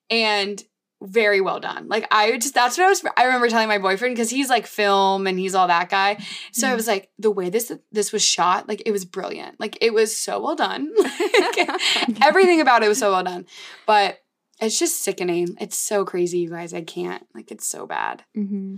[0.09, 0.63] and
[1.03, 1.89] very well done.
[1.89, 4.67] Like I just that's what I was I remember telling my boyfriend because he's like
[4.67, 6.19] film and he's all that guy.
[6.53, 6.77] So I Mhm.
[6.77, 9.61] was like, the way this this was shot, like it was brilliant.
[9.61, 10.91] Like it was so well done.
[12.23, 13.47] Everything about it was so well done.
[13.87, 14.19] But
[14.61, 15.57] it's just sickening.
[15.61, 16.73] It's so crazy, you guys.
[16.73, 17.27] I can't.
[17.35, 18.25] Like it's so bad.
[18.35, 18.77] hmm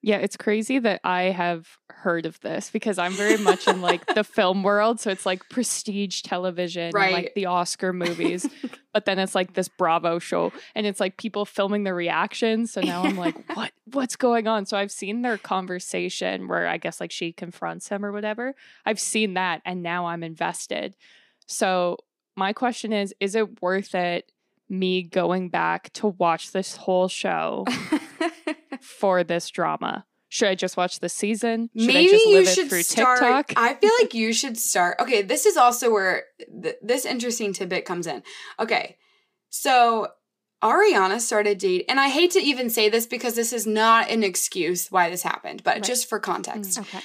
[0.00, 4.06] Yeah, it's crazy that I have heard of this because I'm very much in like
[4.14, 5.00] the film world.
[5.00, 7.12] So it's like prestige television, and, Right.
[7.12, 8.48] like the Oscar movies.
[8.94, 12.72] but then it's like this Bravo show, and it's like people filming the reactions.
[12.72, 13.72] So now I'm like, what?
[13.92, 14.66] What's going on?
[14.66, 18.54] So I've seen their conversation where I guess like she confronts him or whatever.
[18.86, 20.94] I've seen that, and now I'm invested.
[21.46, 21.96] So
[22.36, 24.30] my question is: Is it worth it?
[24.70, 27.64] Me going back to watch this whole show
[28.88, 30.04] for this drama?
[30.30, 31.70] Should I just watch the season?
[31.76, 33.18] Should Maybe I just you live it should through start.
[33.20, 33.52] TikTok?
[33.56, 34.96] I feel like you should start.
[35.00, 36.24] Okay, this is also where
[36.62, 38.22] th- this interesting tidbit comes in.
[38.60, 38.96] Okay,
[39.48, 40.08] so
[40.62, 44.22] Ariana started date, and I hate to even say this because this is not an
[44.22, 45.82] excuse why this happened, but Right.
[45.84, 46.78] just for context.
[46.78, 47.00] Mm, okay.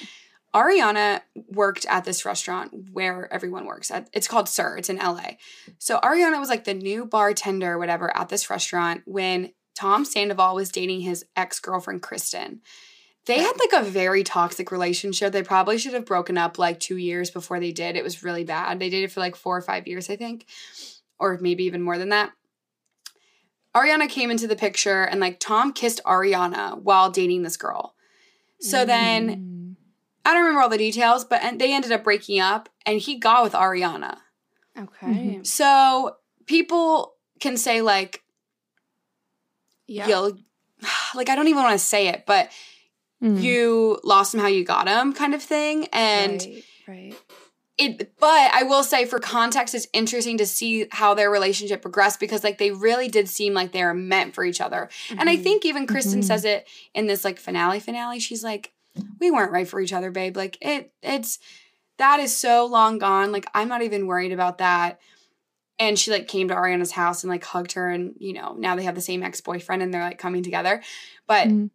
[0.54, 4.08] Ariana worked at this restaurant where everyone works at.
[4.12, 4.76] It's called SUR.
[4.76, 5.32] It's in LA.
[5.78, 10.54] So Ariana was like the new bartender, or whatever, at this restaurant when Tom Sandoval
[10.54, 12.60] was dating his ex girlfriend Kristen.
[13.26, 15.32] They had like a very toxic relationship.
[15.32, 17.96] They probably should have broken up like two years before they did.
[17.96, 18.78] It was really bad.
[18.78, 20.46] They dated for like four or five years, I think,
[21.18, 22.32] or maybe even more than that.
[23.74, 27.94] Ariana came into the picture and like Tom kissed Ariana while dating this girl.
[28.60, 29.76] So then Mm.
[30.24, 33.18] I don't remember all the details, but en- they ended up breaking up and he
[33.18, 34.18] got with Ariana.
[34.78, 35.06] Okay.
[35.06, 35.46] Mhm.
[35.46, 38.22] So people can say like
[39.86, 40.08] Yeah.
[40.08, 40.38] you'll
[41.14, 42.50] like I don't even want to say it, but
[43.22, 43.40] Mm.
[43.40, 46.64] you lost him how you got him kind of thing and right.
[46.88, 47.14] right.
[47.78, 52.20] it but I will say for context it's interesting to see how their relationship progressed
[52.20, 54.90] because like they really did seem like they were meant for each other.
[55.16, 55.42] And I Mhm.
[55.42, 56.24] think even Kristen Mhm.
[56.24, 58.18] says it in this like finale finale.
[58.20, 58.72] She's like,
[59.20, 60.36] we weren't right for each other, babe.
[60.36, 61.38] Like it it's
[61.98, 63.32] that is so long gone.
[63.32, 65.00] Like I'm not even worried about that.
[65.78, 68.76] And she like came to Ariana's house and like hugged her and you know, now
[68.76, 70.82] they have the same ex-boyfriend and they're like coming together.
[71.26, 71.70] But Mm.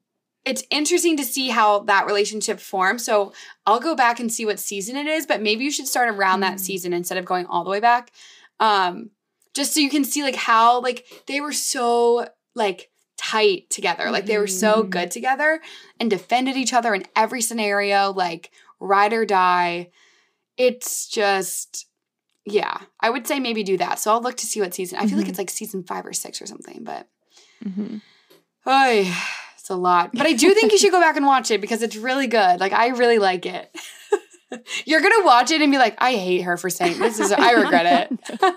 [0.46, 3.04] it's interesting to see how that relationship forms.
[3.04, 3.34] So
[3.66, 6.40] I'll go back and see what season it is, but maybe you should start around
[6.40, 6.60] that Mm.
[6.62, 8.12] season instead of going all the way back.
[8.60, 9.12] Um,
[9.54, 14.10] just so you can see like how like they were so like tight together.
[14.12, 14.90] Like they were so Mhm.
[14.90, 15.62] good together
[16.00, 19.90] and defended each other in every scenario, like ride or die.
[20.56, 21.88] It's just
[22.46, 24.00] yeah, I would say maybe do that.
[24.00, 24.98] So I'll look to see what season.
[25.00, 25.30] I feel like Mhm.
[25.30, 27.08] it's like season five or six or something, but
[27.64, 28.02] Mhm.
[28.68, 29.12] Oy,
[29.58, 30.12] it's a lot.
[30.14, 32.60] But I do think you should go back and watch it because it's really good.
[32.60, 33.74] Like I really like it.
[34.86, 37.52] You're gonna watch it and be like, I hate her for saying this is I
[37.52, 38.56] regret it.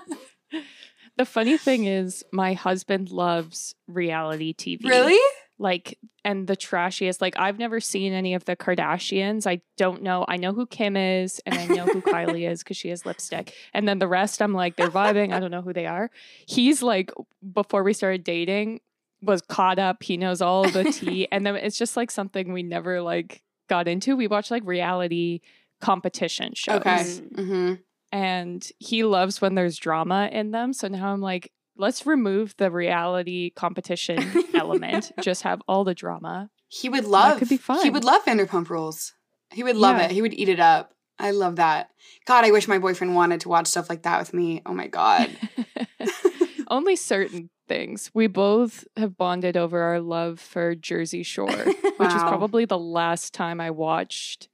[1.17, 4.85] the funny thing is, my husband loves reality TV.
[4.89, 5.19] really?
[5.59, 7.21] Like, and the trashiest.
[7.21, 9.45] Like, I've never seen any of the Kardashians.
[9.47, 10.25] I don't know.
[10.27, 13.53] I know who Kim is, and I know who Kylie is because she has lipstick.
[13.73, 15.31] And then the rest, I'm like, they're vibing.
[15.31, 16.09] I don't know who they are.
[16.47, 17.11] He's like,
[17.53, 18.81] before we started dating,
[19.21, 20.03] was caught up.
[20.03, 23.87] He knows all the tea, and then it's just like something we never like got
[23.87, 24.15] into.
[24.17, 25.39] We watch like reality
[25.81, 26.89] competition shows Okay.
[26.95, 27.29] Mhm.
[27.35, 27.73] Mm-hmm.
[28.11, 30.73] and he loves when there's drama in them.
[30.73, 35.11] So now I'm like, let's remove the reality competition element.
[35.21, 36.49] Just have all the drama.
[36.67, 37.83] He would love could be fun.
[37.83, 39.13] He would love Vanderpump Rules.
[39.51, 40.05] He would love Yeah.
[40.05, 40.11] it.
[40.11, 40.93] He would eat it up.
[41.19, 41.89] I love that.
[42.25, 44.61] God, I wish my boyfriend wanted to watch stuff like that with me.
[44.65, 45.29] Oh my God.
[46.67, 48.09] Only certain things.
[48.13, 53.33] We both have bonded over our love for Jersey Shore, which is probably the last
[53.33, 54.49] time I watched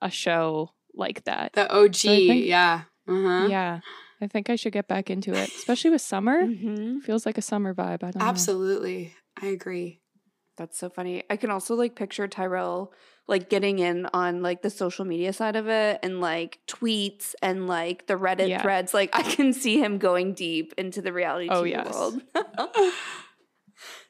[0.00, 1.52] a show like that.
[1.54, 1.94] The OG.
[1.96, 2.82] So think- yeah.
[3.08, 3.46] Uh-huh.
[3.50, 3.80] Yeah.
[4.20, 6.42] I think I should get back into it, especially with summer.
[6.46, 7.00] Mhm.
[7.02, 8.02] Feels like a summer vibe.
[8.04, 8.24] I don't know.
[8.26, 9.14] Absolutely.
[9.40, 10.00] I agree.
[10.56, 11.22] That's so funny.
[11.30, 12.92] I can also like picture Tyrell
[13.26, 17.66] like getting in on like the social media side of it and like tweets and
[17.66, 18.60] like the Reddit Yeah.
[18.60, 18.92] threads.
[18.92, 21.94] Like I can see him going deep into the reality Oh, TV yes.
[21.94, 22.20] world.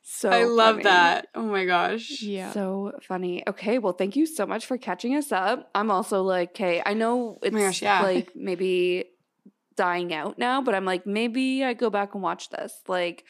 [0.02, 0.82] so I love funny.
[0.84, 1.28] that.
[1.34, 2.20] Oh my gosh.
[2.22, 2.50] Yeah.
[2.52, 3.44] So funny.
[3.46, 5.70] Okay, well, thank you so much for catching us up.
[5.74, 8.02] I'm also like, okay, I know it's Oh my gosh, yeah.
[8.02, 9.04] like maybe
[9.80, 12.82] dying out now, but I'm like, maybe I go back and watch this.
[12.86, 13.24] Like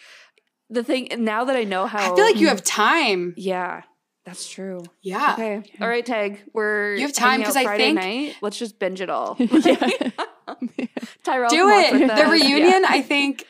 [0.68, 2.66] the thing now that I know how I feel like you have mm.
[2.66, 3.34] time.
[3.36, 3.82] Yeah,
[4.24, 4.82] that's true.
[5.00, 5.34] Yeah.
[5.34, 5.62] Okay.
[5.80, 6.42] All right, Tag.
[6.52, 8.34] We're You have time, because I think- night.
[8.42, 9.36] Let's just binge it all.
[11.22, 11.92] Tyrell, Do it.
[11.92, 12.88] The reunion, Yeah.
[12.88, 13.46] I think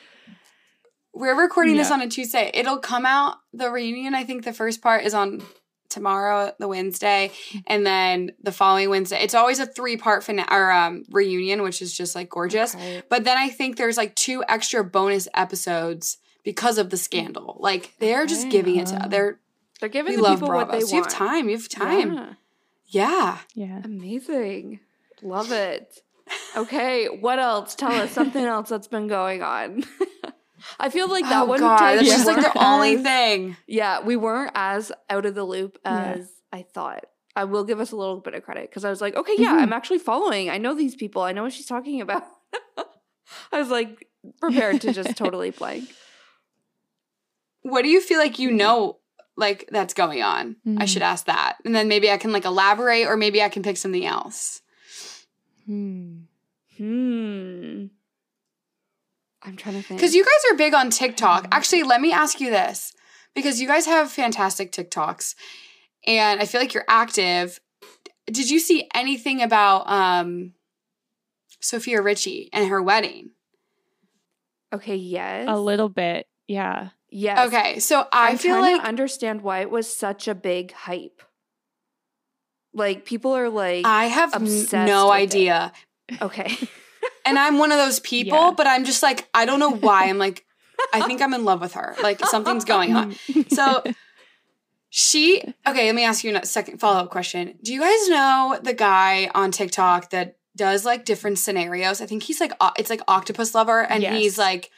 [1.14, 2.50] we're recording this on a Tuesday.
[2.52, 5.42] It'll come out the reunion, I think the first part is on
[5.90, 7.30] tomorrow, the Wednesday,
[7.66, 9.20] and then the following Wednesday.
[9.22, 12.74] It's always a three part fin- or um, reunion, which is just like gorgeous.
[12.74, 13.02] Okay.
[13.10, 17.58] But then I think there's like two extra bonus episodes because of the scandal.
[17.60, 18.50] Like they're just Okay.
[18.50, 19.38] giving it to they're
[19.80, 20.70] They're giving we the love people Bravo.
[20.72, 21.48] what they so you have time.
[21.48, 22.14] You have time.
[22.14, 22.34] Yeah.
[22.86, 23.38] Yeah.
[23.54, 23.80] Yeah.
[23.84, 24.80] Amazing.
[25.22, 26.00] Love it.
[26.56, 27.74] Okay, what else?
[27.74, 29.82] Tell us something else that's been going on.
[30.78, 33.56] I feel like that oh one god, time that's just like the only as- thing.
[33.66, 36.12] Yeah, we weren't as out of the loop Yeah.
[36.18, 37.04] as I thought.
[37.36, 39.54] I will give us a little bit of credit because I was like, okay, yeah,
[39.56, 39.62] Mhm.
[39.62, 40.50] I'm actually following.
[40.50, 41.22] I know these people.
[41.22, 42.24] I know what she's talking about.
[43.52, 44.08] I was like
[44.40, 45.88] prepared to just totally blank.
[47.62, 48.98] What do you feel like you know
[49.36, 50.56] like that's going on?
[50.66, 50.88] I Mm.
[50.88, 51.56] should ask that.
[51.64, 54.60] And then maybe I can like elaborate or maybe I can pick something else.
[55.66, 56.22] Hmm.
[56.76, 57.86] Hmm.
[59.42, 59.98] I'm trying to think.
[60.00, 61.48] Because you guys are big on TikTok.
[61.52, 62.92] Actually, let me ask you this
[63.34, 65.34] because you guys have fantastic TikToks
[66.06, 67.60] and I feel like you're active.
[68.26, 70.52] Did you see anything about um,
[71.60, 73.30] Sofia Richie and her wedding?
[74.72, 75.46] okay, yes.
[75.48, 76.26] A little bit.
[76.46, 76.90] Yeah.
[77.10, 77.48] Yes.
[77.48, 80.70] Okay, so I I'm feel trying like to understand why it was such a big
[80.72, 81.22] hype.
[82.72, 84.42] Like people are like, I have n-
[84.86, 85.22] no with it.
[85.22, 85.72] idea.
[86.22, 86.56] okay,
[87.30, 88.54] And I'm one of those people, Yeah.
[88.56, 90.08] but I'm just like, I don't know why.
[90.08, 90.44] I'm like,
[90.92, 91.94] I think I'm in love with her.
[92.02, 93.14] Like something's going on.
[93.50, 93.82] So
[94.88, 97.54] she, okay, let me ask you a second follow up question.
[97.62, 102.00] Do you guys know the guy on TikTok that does like different scenarios?
[102.00, 103.84] I think he's like, it's like Octopus Lover.
[103.84, 104.18] And Yes.
[104.18, 104.70] he's like,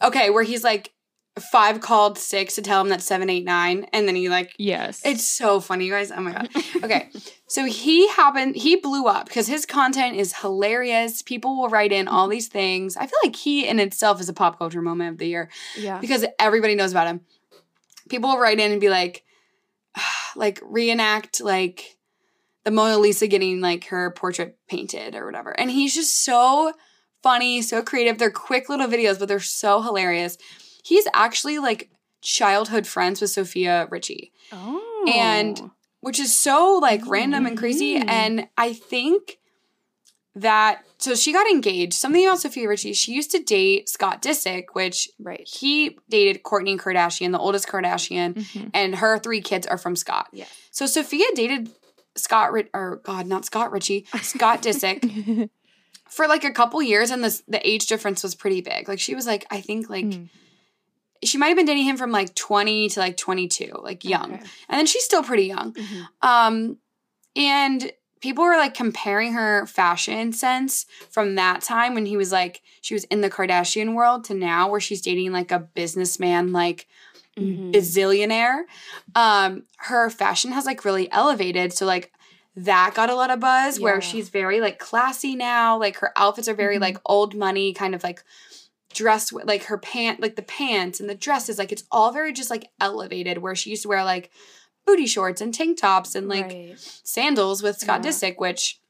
[0.00, 0.91] okay, where he's like,
[1.40, 3.86] five called six to tell him that seven, eight, nine.
[3.92, 5.00] And then he like, yes.
[5.04, 6.10] it's so funny, you guys.
[6.10, 6.48] Oh my God.
[6.82, 7.10] Okay.
[7.46, 11.22] So he happened, he blew up because his content is hilarious.
[11.22, 12.32] People will write in all mm-hmm.
[12.32, 12.96] these things.
[12.96, 15.98] I feel like he in itself is a pop culture moment of the year yeah,
[16.00, 17.20] because everybody knows about him.
[18.08, 19.24] People will write in and be like,
[20.36, 21.98] like reenact like
[22.64, 25.50] the Mona Lisa getting like her portrait painted or whatever.
[25.58, 26.72] And he's just so
[27.22, 28.18] funny, so creative.
[28.18, 30.36] They're quick little videos, but they're so hilarious.
[30.82, 31.90] He's actually like
[32.20, 37.96] childhood friends with Sofia Richie oh, and- which is so like random and crazy.
[37.96, 38.08] Mhm.
[38.08, 39.38] And I think
[40.34, 41.94] that so she got engaged.
[41.94, 42.92] Something about Sofia Richie.
[42.94, 48.34] She used to date Scott Disick, which right, he dated Kourtney Kardashian, the oldest Kardashian,
[48.34, 48.70] Mhm.
[48.72, 50.28] and her three kids are from Scott.
[50.32, 50.46] Yeah.
[50.70, 51.70] So Sofia dated
[52.16, 55.50] Scott, or God, not Scott Richie, Scott Disick
[56.08, 58.88] for like a couple years, and the the age difference was pretty big.
[58.88, 60.30] Like she was like, I think like Mm.
[61.24, 64.34] She might have been dating him from like twenty to like twenty two, like young,
[64.34, 64.42] Okay.
[64.68, 65.72] and then she's still pretty young.
[65.74, 66.06] Mhm.
[66.22, 66.76] Um,
[67.36, 72.62] and people were like comparing her fashion sense from that time when he was like
[72.80, 76.86] she was in the Kardashian world to now where she's dating like a businessman like
[77.38, 77.72] Mhm.
[77.72, 78.64] bazillionaire.
[79.14, 81.72] Um, her fashion has like really elevated.
[81.72, 82.12] So like
[82.54, 83.84] that got a lot of buzz Yeah.
[83.84, 85.78] where she's very like classy now.
[85.78, 86.80] Like her outfits are very Mhm.
[86.82, 88.22] like old money, kind of like
[88.92, 91.58] dressed with like her pant, like the pants and the dresses.
[91.58, 94.30] Like it's all very just like elevated where she used to wear like
[94.86, 96.74] booty shorts and tank tops and like Right.
[96.78, 98.10] sandals with Scott Yeah.
[98.10, 98.80] Disick, which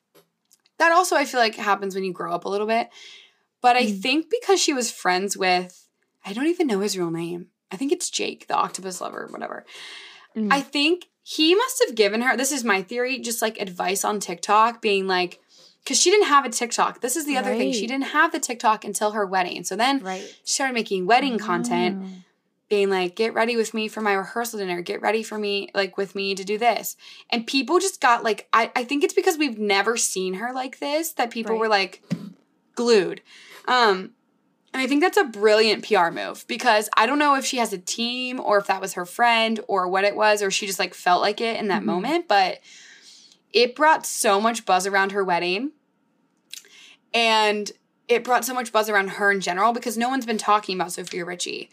[0.78, 2.88] that also I feel like happens when you grow up a little bit.
[3.60, 4.00] But I Mm.
[4.02, 5.86] think because she was friends with,
[6.24, 7.48] I don't even know his real name.
[7.70, 9.64] I think it's Jake, the octopus lover, whatever.
[10.36, 10.52] Mm.
[10.52, 14.18] I think he must have given her, this is my theory, just like advice on
[14.18, 15.40] TikTok, being like,
[15.82, 17.00] because she didn't have a TikTok.
[17.00, 17.72] This is the other thing.
[17.72, 19.64] She didn't have the TikTok until her wedding.
[19.64, 21.98] So then right, she started making wedding content
[22.68, 25.98] being like, get ready with me for my rehearsal dinner, get ready for me, like
[25.98, 26.96] with me to do this.
[27.30, 30.78] And people just got like, I, I think it's because we've never seen her like
[30.78, 31.60] this that people Right.
[31.60, 32.02] were like
[32.74, 33.20] glued.
[33.68, 34.12] Um,
[34.72, 37.74] and I think that's a brilliant PR move because I don't know if she has
[37.74, 40.78] a team or if that was her friend or what it was, or she just
[40.78, 41.86] like felt like it in that Mhm.
[41.86, 42.28] moment.
[42.28, 42.60] But
[43.52, 45.72] it brought so much buzz around her wedding.
[47.14, 47.70] And
[48.08, 50.92] it brought so much buzz around her in general because no one's been talking about
[50.92, 51.70] Sofia Richie.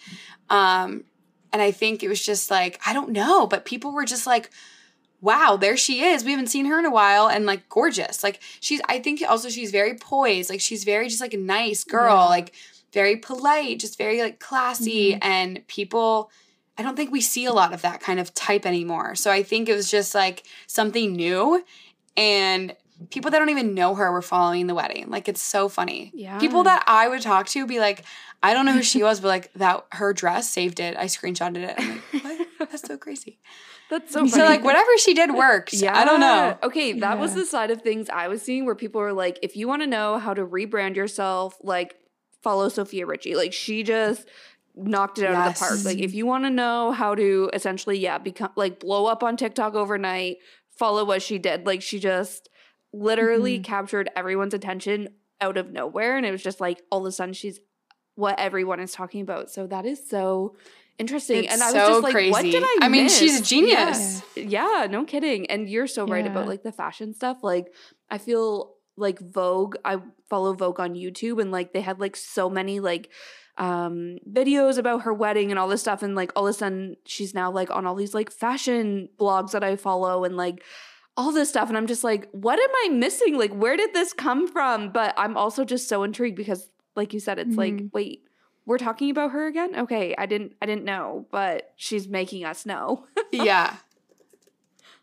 [0.49, 1.05] Um,
[1.51, 4.49] and I think it was just like, I don't know, but people were just like,
[5.21, 6.23] wow, there she is.
[6.23, 8.23] We haven't seen her in a while and like gorgeous.
[8.23, 10.49] Like she's, I think also she's very poised.
[10.49, 12.25] Like she's very just like a nice girl, Yeah.
[12.25, 12.53] like
[12.93, 15.13] very polite, just very like classy.
[15.13, 15.19] Mhm.
[15.21, 16.31] And people,
[16.79, 19.13] I don't think we see a lot of that kind of type anymore.
[19.13, 21.63] So I think it was just like something new.
[22.15, 22.75] And
[23.09, 25.09] people that don't even know her were following the wedding.
[25.09, 26.11] Like it's so funny.
[26.13, 26.39] yeah.
[26.39, 28.03] People that I would talk to be like,
[28.41, 30.95] I don't know who she was, but like that her dress saved it.
[30.95, 31.75] I screenshotted it.
[31.77, 32.23] I'm like,
[32.57, 32.69] what?
[32.71, 33.39] That's so crazy.
[33.89, 34.25] that's so.
[34.27, 35.73] So like whatever she did worked.
[35.73, 35.97] Yeah.
[35.97, 36.57] I don't know.
[36.63, 39.57] Okay, that was the side of things I was seeing where people were like, if
[39.57, 41.95] you want to know how to rebrand yourself, like
[42.41, 43.35] follow Sofia Richie.
[43.35, 44.25] Like she just
[44.81, 45.83] knocked it out of the park.
[45.83, 49.37] Like if you want to know how to essentially, yeah, become like blow up on
[49.37, 50.37] TikTok overnight,
[50.77, 51.65] follow what she did.
[51.65, 52.49] Like she just
[52.93, 53.63] literally Mhm.
[53.63, 55.09] captured everyone's attention
[55.41, 56.17] out of nowhere.
[56.17, 57.59] And it was just like all of a sudden she's
[58.15, 59.49] what everyone is talking about.
[59.49, 60.55] So that is so
[60.97, 61.45] interesting.
[61.45, 63.17] It's and I was so just like, what did I I mean, miss?
[63.17, 63.43] she's a Yeah.
[63.93, 64.21] genius.
[64.35, 65.45] Yeah, no kidding.
[65.49, 66.31] And you're so right Yeah.
[66.31, 67.37] about like the fashion stuff.
[67.43, 67.73] Like
[68.09, 69.97] I feel like Vogue, I
[70.29, 73.09] follow Vogue on YouTube and like they had like so many like
[73.59, 76.95] um videos about her wedding and all this stuff and like all of a sudden
[77.05, 80.63] she's now like on all these like fashion blogs that I follow and like
[81.17, 83.37] all this stuff and I'm just like what am I missing?
[83.37, 84.91] Like where did this come from?
[84.91, 87.93] But I'm also just so intrigued because like you said it's like Mhm.
[87.93, 88.23] wait
[88.65, 89.75] we're talking about her again?
[89.75, 93.07] Okay, I didn't I didn't know, but she's making us know.
[93.31, 93.75] yeah.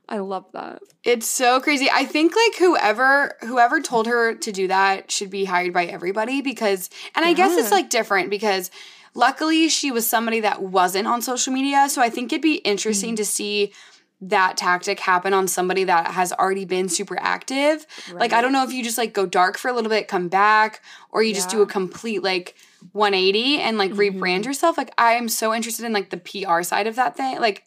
[0.08, 0.80] I love that.
[1.04, 1.88] It's so crazy.
[1.92, 6.42] I think like whoever whoever told her to do that should be hired by everybody
[6.42, 8.70] because and I guess it's like different because
[9.14, 13.14] luckily she was somebody that wasn't on social media, so I think it'd be interesting
[13.14, 13.16] Mm.
[13.18, 13.72] to see
[14.20, 17.84] that tactic happen on somebody that has already been super active.
[18.12, 20.28] Like I don't know if you just like go dark for a little bit, come
[20.28, 22.54] back, or you just do a complete like
[22.92, 24.14] 180 and like Mhm.
[24.20, 24.78] rebrand yourself.
[24.78, 27.40] Like I am so interested in like the PR side of that thing.
[27.40, 27.66] Like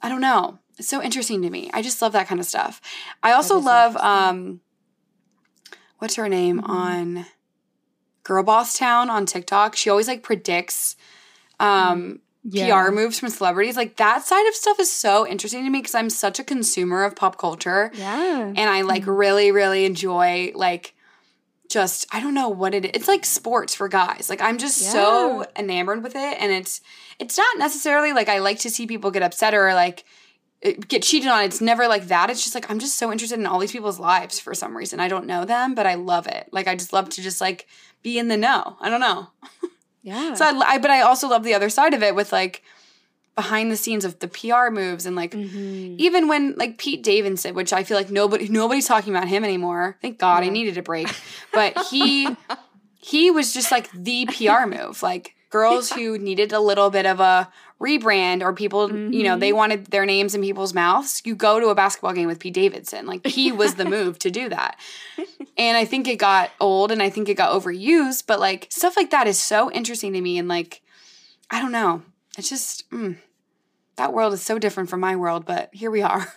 [0.00, 0.58] I don't know.
[0.78, 1.70] It's so interesting to me.
[1.72, 2.80] I just love that kind of stuff.
[3.22, 4.60] I also love um
[5.98, 6.68] what's her name Mhm.
[6.68, 7.26] on
[8.22, 9.76] Girl Boss Town on TikTok.
[9.76, 10.96] She always like predicts
[11.60, 12.82] um Yeah.
[12.84, 13.76] PR moves from celebrities.
[13.76, 17.04] Like that side of stuff is so interesting to me because I'm such a consumer
[17.04, 18.52] of pop culture Yeah.
[18.54, 19.16] and I like Mhm.
[19.18, 20.94] really really enjoy like
[21.70, 22.90] just I don't know what it is.
[22.94, 24.26] It's like sports for guys.
[24.28, 26.80] Like I'm just so enamored with it and it's
[27.18, 30.04] it's not necessarily like I like to see people get upset or like
[30.88, 31.44] get cheated on.
[31.44, 32.30] It's never like that.
[32.30, 35.00] It's just like I'm just so interested in all these people's lives for some reason.
[35.00, 36.48] I don't know them, but I love it.
[36.52, 37.66] Like I just love to just like
[38.02, 38.76] be in the know.
[38.80, 39.28] I don't know.
[40.02, 40.34] Yeah.
[40.36, 42.62] So I, I but I also love the other side of it with like
[43.36, 45.96] behind the scenes of the PR moves and like Mhm.
[45.98, 49.96] even when like Pete Davidson, which I feel like nobody nobody's talking about him anymore.
[50.02, 51.08] Thank God I needed a break.
[51.52, 52.36] But he
[52.98, 55.02] he was just like the PR move.
[55.02, 57.48] Like girls who needed a little bit of a
[57.80, 61.20] rebrand or people, you know, they wanted their names in people's mouths.
[61.24, 63.06] You go to a basketball game with Pete Davidson.
[63.06, 64.78] Like he was the move to do that.
[65.58, 68.96] And I think it got old and I think it got overused, but like stuff
[68.96, 70.80] like that is so interesting to me and like
[71.50, 72.02] I don't know.
[72.38, 73.18] It's just mm,
[73.96, 76.32] that world is so different from my world, but here we are.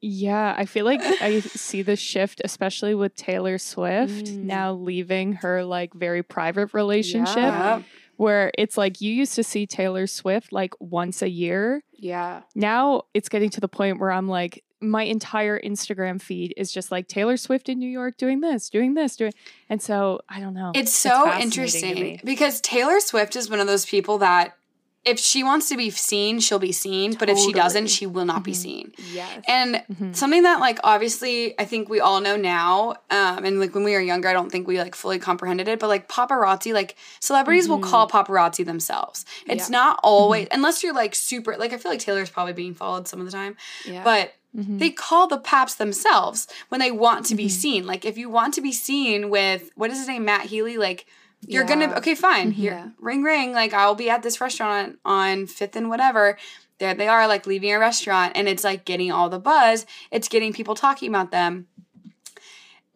[0.00, 4.42] Yeah, I feel like I see the shift, especially with Taylor Swift Mm.
[4.44, 7.82] now leaving her like very private relationship, Yeah.
[8.16, 11.82] Where it's like you used to see Taylor Swift like once a year.
[11.92, 12.42] Yeah.
[12.54, 16.92] Now it's getting to the point where I'm like, my entire Instagram feed is just
[16.92, 19.32] like Taylor Swift in New York doing this, doing this, doing,
[19.68, 20.72] and so I don't know.
[20.74, 24.56] It's so to interesting because Taylor Swift is one of those people that
[25.04, 28.24] if she wants to be seen, she'll be seen, but if she doesn't, she will
[28.24, 28.56] not be Mhm.
[28.56, 28.92] seen.
[29.12, 29.44] Yes.
[29.46, 30.16] And Mhm.
[30.16, 33.92] something that like obviously I think we all know now, um, and like when we
[33.92, 37.68] were younger, I don't think we like fully comprehended it, but like paparazzi, like celebrities
[37.68, 37.82] will Mhm.
[37.90, 39.24] call paparazzi themselves.
[39.46, 39.78] It's Yeah.
[39.78, 43.20] not always unless you're like super like I feel like Taylor's probably being followed some
[43.20, 44.02] of the time, yeah.
[44.04, 44.78] but Mhm.
[44.78, 47.50] they call the paps themselves when they want to be Mhm.
[47.50, 47.86] seen.
[47.86, 51.06] Like if you want to be seen with what is his name, Matt Healy, like
[51.46, 52.50] you're gonna okay, fine.
[52.52, 52.54] Mhm.
[52.54, 52.88] Here, Yeah.
[53.00, 53.52] ring ring.
[53.52, 56.38] Like I'll be at this restaurant on Fifth and whatever.
[56.78, 59.86] There they are, like leaving a restaurant, and it's like getting all the buzz.
[60.10, 61.66] It's getting people talking about them.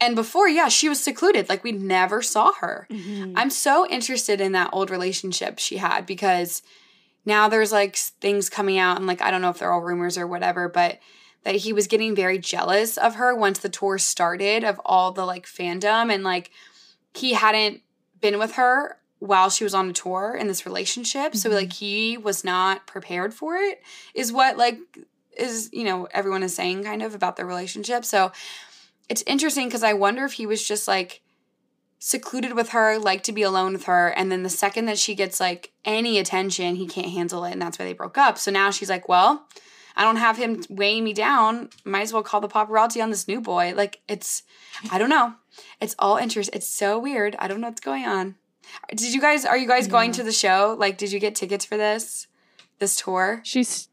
[0.00, 1.48] And before, yeah, she was secluded.
[1.48, 2.86] Like we never saw her.
[2.90, 3.32] Mhm.
[3.36, 6.62] I'm so interested in that old relationship she had because
[7.24, 10.16] now there's like things coming out and like I don't know if they're all rumors
[10.16, 10.98] or whatever, but
[11.44, 15.24] that he was getting very jealous of her once the tour started of all the
[15.24, 16.50] like fandom and like
[17.14, 17.80] he hadn't
[18.20, 21.34] been with her while she was on a tour in this relationship.
[21.34, 21.54] So Mhm.
[21.54, 23.82] like he was not prepared for it
[24.14, 24.78] is what like
[25.36, 28.04] is, you know, everyone is saying kind of about their relationship.
[28.04, 28.32] So
[29.08, 31.22] it's interesting because I wonder if he was just like
[31.98, 35.14] secluded with her, like to be alone with her, and then the second that she
[35.14, 38.38] gets like any attention, he can't handle it, and that's why they broke up.
[38.38, 39.48] So now she's like, well,
[39.98, 41.70] I don't have him weighing me down.
[41.84, 43.74] Might as well call the paparazzi on this new boy.
[43.76, 44.44] Like it's,
[44.92, 45.34] I don't know.
[45.80, 46.50] It's all interest.
[46.52, 47.34] It's so weird.
[47.40, 48.36] I don't know what's going on.
[48.90, 49.44] Did you guys?
[49.44, 50.76] Are you guys going to the show?
[50.78, 52.28] Like, did you get tickets for this,
[52.78, 53.40] this tour?
[53.44, 53.88] she's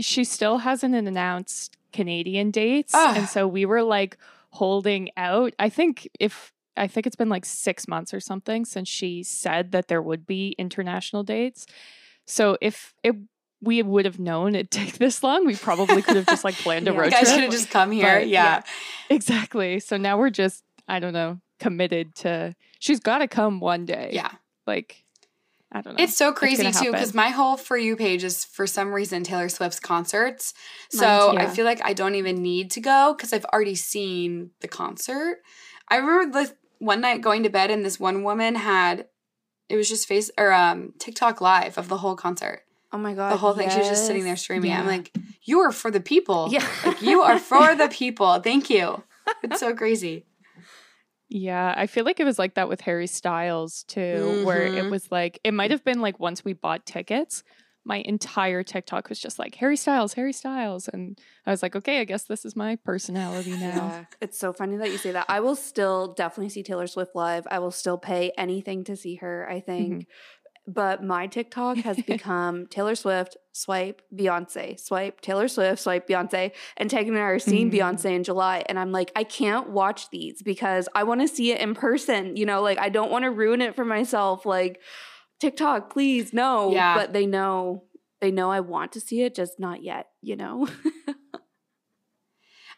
[0.00, 3.16] she still hasn't announced Canadian dates, Ugh.
[3.18, 4.16] and so we were like
[4.50, 5.52] holding out.
[5.58, 9.72] I think if I think it's been like six months or something since she said
[9.72, 11.66] that there would be international dates.
[12.24, 13.16] So if it
[13.62, 16.88] we would have known it'd take this long, we probably could have just like planned
[16.88, 16.98] a Yeah.
[16.98, 17.34] road You guys trip.
[17.34, 18.20] should have just come here.
[18.20, 18.62] But, yeah.
[19.10, 19.80] Exactly.
[19.80, 22.54] So now we're just I don't know committed to.
[22.78, 24.10] She's got to come one day.
[24.12, 24.30] yeah.
[24.66, 25.04] Like
[25.72, 26.02] I don't know.
[26.02, 29.22] It's so crazy gonna too because my whole for you page is for some reason
[29.22, 30.52] Taylor Swift's concerts.
[30.90, 31.42] So Mine too.
[31.42, 35.38] I feel like I don't even need to go because I've already seen the concert.
[35.88, 39.06] I remember the one night going to bed and this one woman had
[39.68, 42.62] it was just face or um TikTok live of the whole concert.
[42.92, 43.32] Oh my god.
[43.32, 43.70] The whole thing.
[43.70, 44.70] She was just sitting there screaming.
[44.72, 44.80] streaming.
[44.80, 46.48] I'm like, you are for the people.
[46.50, 46.66] Yeah.
[46.84, 48.40] Like you are for the people.
[48.40, 49.02] Thank you.
[49.42, 50.26] It's so crazy.
[51.28, 54.90] Yeah, I feel like it was like that with Harry Styles too, where it Mhm.
[54.90, 57.44] was like it might have been like once we bought tickets,
[57.84, 61.16] my entire TikTok was just like Harry Styles, Harry Styles, and
[61.46, 63.58] I was like, okay, I guess this is my personality now.
[63.58, 65.26] Yeah, it's so funny that you say that.
[65.28, 67.46] I will still definitely see Taylor Swift live.
[67.48, 70.08] I will still pay anything to see her, I think.
[70.66, 76.52] But my TikTok has become Taylor Swift, swipe, Beyonce, swipe, Taylor Swift, swipe, Beyonce.
[76.76, 77.74] And Tegan and I are seeing Mhm.
[77.74, 78.62] Beyonce in July.
[78.68, 82.36] And I'm like, I can't watch these because I want to see it in person.
[82.36, 84.46] You know, like I don't want to ruin it for myself.
[84.46, 84.80] Like,
[85.40, 86.70] TikTok, please, no.
[86.72, 86.94] Yeah.
[86.94, 87.84] But they know,
[88.20, 90.68] they know I want to see it, just not yet, you know?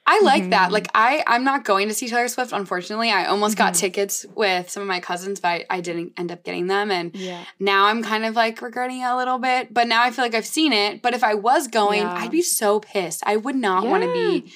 [0.05, 0.69] I like that.
[0.71, 0.73] Mhm.
[0.73, 2.53] Like I, I'm not going to see Taylor Swift.
[2.53, 3.79] Unfortunately, I almost got Mhm.
[3.79, 6.91] tickets with some of my cousins, but I, I didn't end up getting them.
[6.91, 7.45] And Yeah.
[7.61, 9.73] now I'm kind of like regretting it a little bit.
[9.73, 11.03] But now I feel like I've seen it.
[11.03, 12.15] But if I was going, Yeah.
[12.15, 13.23] I'd be so pissed.
[13.25, 14.53] I would not want to be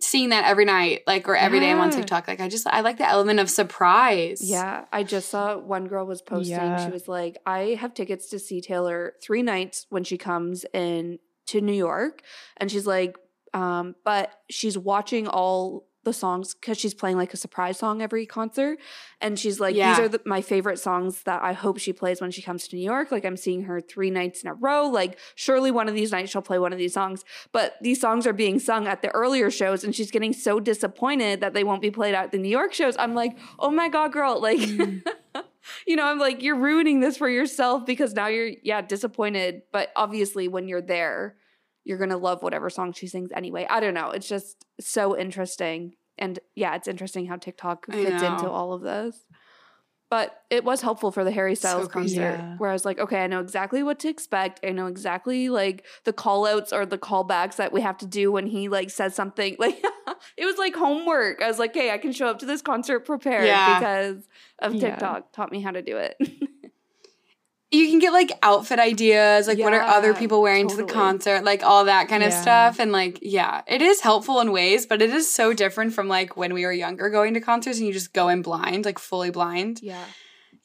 [0.00, 2.26] seeing that every night, like or every day I'm on TikTok.
[2.28, 4.40] Like I just, I like the element of surprise.
[4.42, 6.56] Yeah, I just saw one girl was posting.
[6.56, 6.84] Yeah.
[6.86, 11.18] She was like, "I have tickets to see Taylor three nights when she comes in
[11.48, 12.22] to New York,"
[12.58, 13.16] and she's like,
[13.56, 18.24] um, "But she's watching all the songs because she's playing like a surprise song every
[18.26, 18.78] concert,
[19.20, 19.90] and she's like, Yeah.
[19.90, 22.76] these are the, my favorite songs that I hope she plays when she comes to
[22.76, 23.10] New York.
[23.10, 24.86] Like I'm seeing her three nights in a row.
[24.86, 28.24] Like surely one of these nights she'll play one of these songs, but these songs
[28.26, 31.82] are being sung at the earlier shows, and she's getting so disappointed that they won't
[31.82, 32.96] be played at the New York shows.
[32.98, 34.60] I'm like, oh my god, girl, like.
[34.60, 35.02] Mm.
[35.86, 39.62] you know, I'm like, you're ruining this for yourself because now you're, yeah, disappointed.
[39.72, 41.34] But obviously, when you're there,
[41.86, 43.66] you're going to love whatever song she sings anyway.
[43.70, 44.10] I don't know.
[44.10, 45.94] It's just so interesting.
[46.18, 49.16] And yeah, it's interesting how TikTok fits into all of this.
[50.08, 52.16] But it was helpful for the Harry Styles crazy.
[52.16, 52.56] concert Yeah.
[52.58, 54.60] where I was like, okay, I know exactly what to expect.
[54.64, 58.30] I know exactly like the call outs or the callbacks that we have to do
[58.30, 59.56] when he like says something.
[59.60, 59.82] Like
[60.36, 61.42] it was like homework.
[61.42, 63.78] I was like, hey, I can show up to this concert prepared Yeah.
[63.80, 64.28] because
[64.60, 64.90] of Yeah.
[64.90, 66.16] TikTok taught me how to do it.
[67.72, 71.42] You can get like outfit ideas, like what are other people wearing to the concert,
[71.42, 72.78] like all that kind of stuff.
[72.78, 76.36] And like, yeah, it is helpful in ways, but it is so different from like
[76.36, 79.30] when we were younger going to concerts and you just go in blind, like fully
[79.30, 79.80] blind.
[79.82, 80.04] yeah.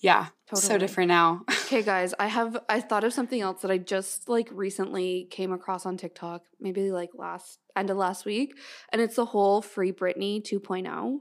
[0.01, 1.43] Yeah, so different now.
[1.71, 5.53] Okay, guys, I have I thought of something else that I just like recently came
[5.53, 8.57] across on TikTok, maybe like last end of last week,
[8.91, 11.19] and it's the whole Free Britney 2.0.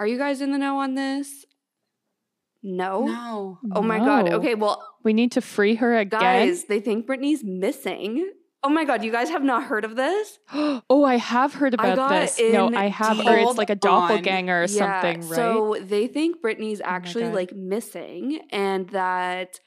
[0.00, 1.44] Are you guys in the know on this?
[2.62, 3.04] No.
[3.06, 3.58] no.
[3.72, 4.28] Oh my god.
[4.30, 6.20] Okay, well, We need to free her again.
[6.20, 8.32] guys, they think Britney's missing.
[8.64, 10.38] Oh my god, you guys have not heard of this?
[10.52, 12.40] oh, I have heard I about got this.
[12.52, 14.08] No, I have, deep- or it's like a Hold on.
[14.10, 15.36] doppelganger or something, right?
[15.36, 17.34] So they think Britney's oh actually God.
[17.34, 19.60] like missing and that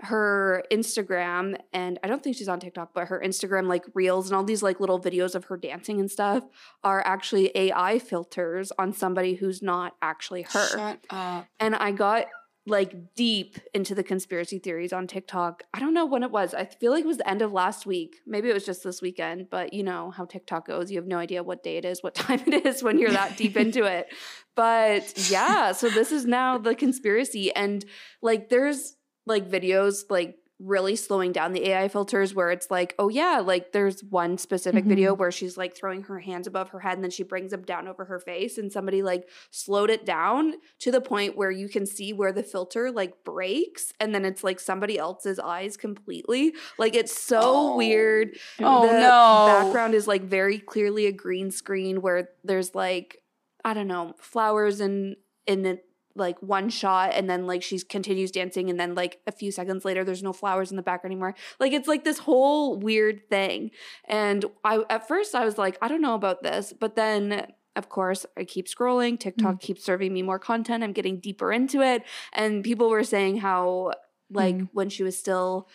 [0.00, 4.36] her Instagram and I don't think she's on TikTok, but her Instagram like reels and
[4.36, 6.44] all these like little videos of her dancing and stuff
[6.84, 10.68] are actually AI filters on somebody who's not actually her.
[10.68, 11.46] Shut up.
[11.58, 12.26] And I got
[12.68, 15.64] like deep into the conspiracy theories on TikTok.
[15.74, 16.54] I don't know when it was.
[16.54, 18.16] I feel like it was the end of last week.
[18.26, 20.90] Maybe it was just this weekend, but you know how TikTok goes.
[20.90, 23.36] You have no idea what day it is, what time it is when you're that
[23.36, 24.08] deep into it.
[24.54, 27.54] But yeah, so this is now the conspiracy.
[27.54, 27.84] And
[28.22, 28.96] like there's
[29.26, 33.72] like videos like really slowing down the AI filters where it's like, oh yeah, like
[33.72, 35.20] there's one specific video mm-hmm.
[35.20, 37.86] where she's like throwing her hands above her head and then she brings them down
[37.86, 41.86] over her face and somebody like slowed it down to the point where you can
[41.86, 46.52] see where the filter like breaks and then it's like somebody else's eyes completely.
[46.76, 47.76] Like it's so Oh.
[47.76, 48.36] weird.
[48.60, 49.46] Oh, the no.
[49.64, 53.22] background is like very clearly a green screen where there's like
[53.64, 55.84] I don't know, flowers in in it
[56.14, 59.84] like one shot and then like she continues dancing and then like a few seconds
[59.84, 63.70] later there's no flowers in the background anymore like it's like this whole weird thing
[64.08, 67.46] and i at first i was like i don't know about this but then
[67.76, 71.80] of course i keep scrolling tiktok keeps serving me more content i'm getting deeper into
[71.82, 72.02] it
[72.32, 73.92] and people were saying how
[74.30, 74.68] like Mm.
[74.72, 75.68] when she was still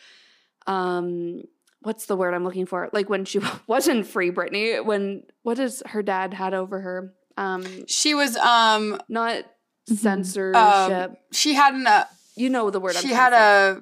[0.68, 1.42] um
[1.82, 5.82] what's the word i'm looking for like when she wasn't free britney when what is
[5.88, 9.44] her dad had over her um She was um not.
[9.88, 10.56] Censorship.
[10.56, 12.06] um she had an uh,
[12.36, 12.96] you know the word.
[12.96, 13.82] I'm she had to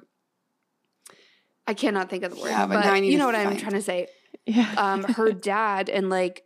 [1.66, 2.50] I cannot think of the word.
[2.50, 4.08] Yeah, but but I need you know what I'm find- trying to say.
[4.46, 4.74] yeah.
[4.76, 6.42] Um, her dad and like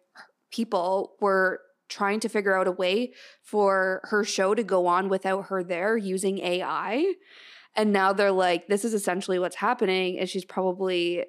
[0.51, 5.47] people were trying to figure out a way for her show to go on without
[5.47, 7.15] her there using AI.
[7.77, 10.19] And now they're like, this is essentially what's happening.
[10.19, 11.25] And she's probably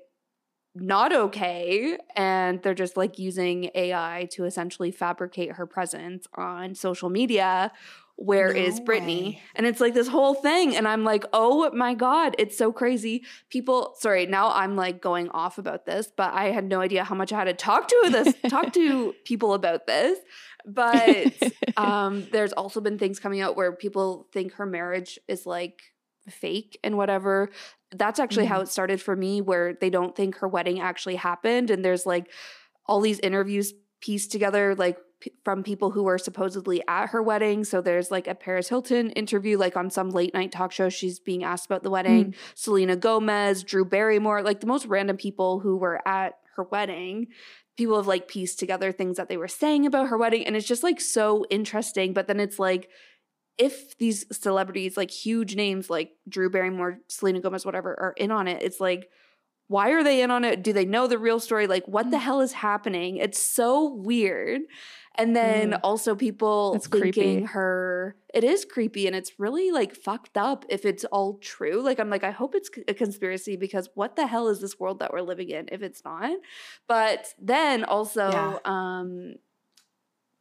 [0.73, 1.97] not okay.
[2.15, 7.71] And they're just like using AI to essentially fabricate her presence on social media.
[8.18, 9.36] Where No is Britney?
[9.36, 9.41] way.
[9.55, 10.76] And it's like this whole thing.
[10.76, 13.24] And I'm like, oh my God, it's so crazy.
[13.49, 17.15] People, sorry, now I'm like going off about this, but I had no idea how
[17.15, 20.18] much I had to talk to this, talk to people about this.
[20.65, 21.32] But
[21.78, 25.82] um, there's also been things coming out where people think her marriage is like
[26.28, 27.49] fake and whatever.
[27.95, 31.70] That's actually how it started for me, where they don't think her wedding actually happened.
[31.70, 32.32] And there's like
[32.86, 37.63] all these interviews pieced together, like p- from people who were supposedly at her wedding.
[37.63, 40.89] So there's like a Paris Hilton interview, like on some late night talk show.
[40.89, 42.36] She's being asked about the wedding.
[42.55, 47.28] Selena Gomez, Drew Barrymore, like the most random people who were at her wedding.
[47.78, 50.45] People have like pieced together things that they were saying about her wedding.
[50.45, 52.13] And it's just like so interesting.
[52.13, 52.89] But then it's like,
[53.59, 58.47] if these celebrities, like huge names like Drew Barrymore, Selena Gomez, whatever, are in on
[58.47, 59.09] it, it's like,
[59.68, 60.63] why are they in on it?
[60.63, 61.68] Do they know the real story?
[61.68, 62.11] Like, what Mm.
[62.11, 63.18] the hell is happening?
[63.18, 64.61] It's so weird.
[65.18, 65.80] And then Mm.
[65.84, 67.45] also people It's thinking creepy.
[67.45, 71.82] her, it is creepy and it's really like fucked up if it's all true.
[71.82, 74.99] Like, I'm like, I hope it's a conspiracy because what the hell is this world
[74.99, 76.38] that we're living in if it's not?
[76.88, 78.57] But then also, Yeah.
[78.65, 79.36] um,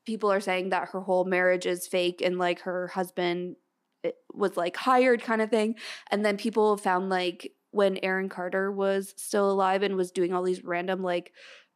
[0.04, 3.56] people are saying that her whole marriage is fake and like her husband
[4.32, 5.74] was like hired kind of thing.
[6.10, 10.42] And then people found like when Aaron Carter was still alive and was doing all
[10.42, 11.32] these random like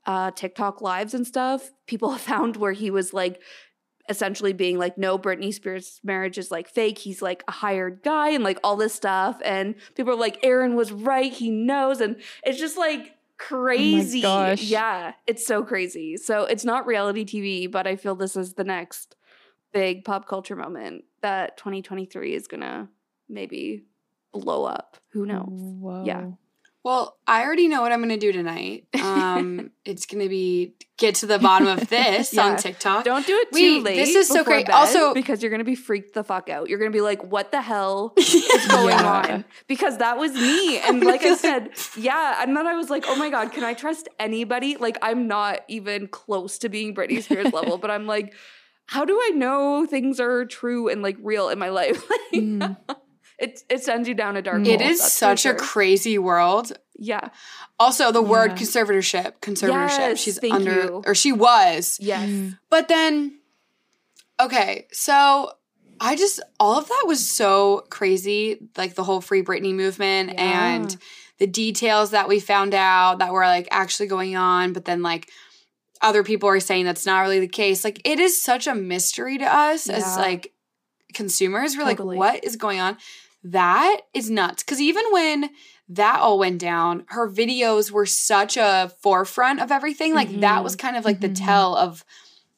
[0.06, 3.40] uh TikTok lives and stuff, people found where he was like
[4.10, 6.98] essentially being like, no, Britney Spears' marriage is like fake.
[6.98, 9.40] He's like a hired guy and like all this stuff.
[9.44, 11.32] And people are like, Aaron was right.
[11.32, 12.00] He knows.
[12.00, 14.20] And it's just like crazy.
[14.20, 14.62] gosh.
[14.62, 16.16] Yeah, it's so crazy.
[16.16, 19.16] So it's not reality TV, but I feel this is the next
[19.72, 22.88] big pop culture moment that 2023 is going to
[23.28, 23.84] maybe
[24.32, 24.96] blow up.
[25.12, 25.46] Who knows?
[25.50, 26.02] Whoa.
[26.82, 28.86] Well, I already know what I'm going to do tonight.
[29.10, 32.44] Um, it's going to be get to the bottom of this Yeah.
[32.46, 33.04] on TikTok.
[33.04, 33.96] Don't do it too Wait, late.
[33.96, 34.68] this is so great.
[34.70, 36.68] Also- because you're gonna be freaked the fuck out.
[36.68, 39.22] You're gonna be like, "What the hell is going Yeah.
[39.34, 40.78] on?" Because that was me.
[40.78, 42.42] And like I said, yeah.
[42.42, 45.60] And then I was like, "Oh my god, can I trust anybody?" Like I'm not
[45.68, 48.32] even close to being Britney Spears level, but I'm like,
[48.86, 52.08] how do I know things are true and like real in my life?
[52.08, 52.76] Like, Mm.
[53.40, 54.66] It it sends you down a dark Mm.
[54.66, 54.74] hole.
[54.74, 56.72] it is that's for such a crazy world.
[56.98, 57.28] yeah.
[57.78, 59.98] Also, the word conservatorship, conservatorship.
[60.10, 61.02] Yes, she's thank under, you.
[61.06, 61.96] or she was.
[61.98, 62.28] Yes.
[62.28, 62.58] Mm.
[62.68, 63.38] But then,
[64.38, 65.52] okay, so
[65.98, 68.58] I just, all of that was so crazy.
[68.76, 70.74] Like the whole Free Britney movement Yeah.
[70.74, 70.96] and
[71.38, 74.72] the details that we found out that were like actually going on.
[74.74, 75.30] But then, like,
[76.02, 77.82] other people are saying that's not really the case.
[77.84, 80.52] Like, it is such a mystery to us as like
[81.14, 81.76] consumers.
[81.76, 82.16] We're Totally.
[82.16, 82.96] like, what is going on?
[83.42, 84.62] That is nuts.
[84.62, 85.50] Because even when
[85.88, 90.14] that all went down, her videos were such a forefront of everything.
[90.14, 90.64] Like, that Mhm.
[90.64, 91.22] was kind of like Mhm.
[91.22, 92.04] the tell of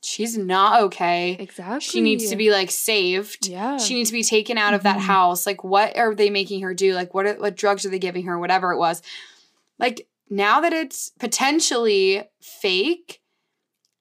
[0.05, 1.37] she's not okay.
[1.39, 1.81] Exactly.
[1.81, 3.47] She needs to be like saved.
[3.47, 3.79] Yeah.
[3.79, 5.03] She needs to be taken out of that Mhm.
[5.03, 5.47] house.
[5.47, 6.93] Like, what are they making her do?
[6.95, 8.37] Like, what are, what drugs are they giving her?
[8.39, 9.01] Whatever it was.
[9.79, 13.21] Like now that it's potentially fake,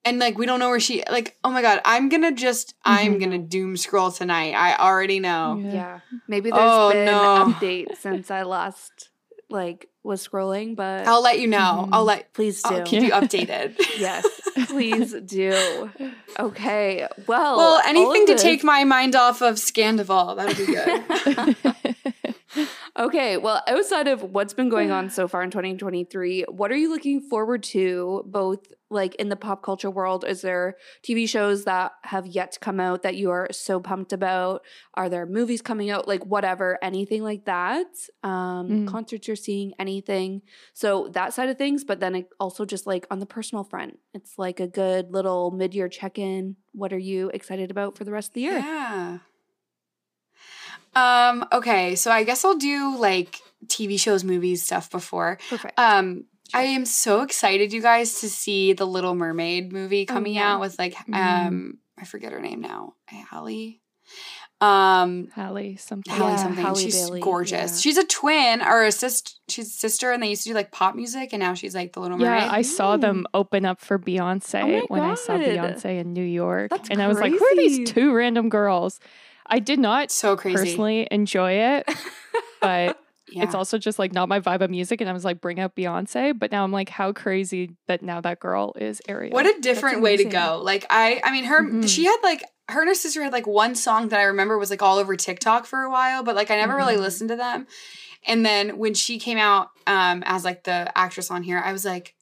[0.04, 1.02] and like we don't know where she.
[1.10, 3.20] Like, oh my god, I'm gonna just I'm Mhm.
[3.20, 4.52] gonna doom scroll tonight.
[4.54, 5.60] I already know.
[5.62, 5.72] Yeah.
[5.72, 6.00] Yeah.
[6.28, 7.52] Maybe there's Oh, been no.
[7.54, 9.10] update since I last
[9.50, 11.86] like was scrolling, but I'll let you know.
[11.86, 11.88] Mhm.
[11.92, 12.32] I'll let.
[12.32, 12.74] please do.
[12.74, 13.76] I'll keep you updated.
[13.98, 14.26] yes,
[14.66, 15.90] please do.
[16.38, 17.06] Okay.
[17.28, 20.36] Well, well, anything to this- take my mind off of Scandoval.
[20.36, 22.31] That'd be good.
[22.98, 26.90] Okay, well, outside of what's been going on so far in 2023, what are you
[26.90, 30.24] looking forward to both like in the pop culture world?
[30.28, 34.12] Is there TV shows that have yet to come out that you are so pumped
[34.12, 34.62] about?
[34.94, 37.86] Are there movies coming out like whatever, anything like that?
[38.22, 38.86] Um Mm.
[38.88, 40.42] concerts you're seeing, anything.
[40.74, 43.98] So that side of things, but then also just like on the personal front.
[44.12, 46.56] It's like a good little mid-year check-in.
[46.72, 48.58] What are you excited about for the rest of the year?
[48.58, 49.18] Yeah.
[50.94, 55.38] Um, okay, so I guess I'll do like TV shows, movies, stuff before.
[55.48, 55.78] Perfect.
[55.78, 56.24] Um,
[56.54, 60.54] I am so excited, you guys, to see the Little Mermaid movie Oh, coming yeah.
[60.54, 61.14] out with like Mhm.
[61.16, 62.94] um I forget her name now.
[63.06, 63.78] Halle.
[64.60, 66.12] Um Halle something.
[66.12, 66.64] Halle Yeah, something.
[66.64, 67.72] Halle she's Bailey, gorgeous.
[67.76, 67.80] yeah.
[67.80, 70.70] She's a twin or a sister she's a sister and they used to do like
[70.70, 72.42] pop music and now she's like the little mermaid.
[72.42, 76.22] Yeah, I saw them open up for Beyonce Oh when I saw Beyonce in New
[76.24, 76.70] York.
[76.70, 79.00] That's and I was like, who are these two random girls?
[79.52, 80.56] I did not so crazy.
[80.56, 81.86] personally enjoy it,
[82.60, 82.98] but
[83.30, 83.44] yeah.
[83.44, 85.00] it's also just like not my vibe of music.
[85.00, 86.36] And I was like, bring up Beyonce.
[86.38, 89.32] But now I'm like, how crazy that now that girl is Ariel.
[89.32, 90.60] What a different way to go.
[90.62, 91.88] Like I I mean her Mhm.
[91.88, 94.70] she had like her and her sister had like one song that I remember was
[94.70, 97.00] like all over TikTok for a while, but like I never really Mhm.
[97.00, 97.66] listened to them.
[98.26, 101.84] And then when she came out um as like the actress on here, I was
[101.84, 102.14] like,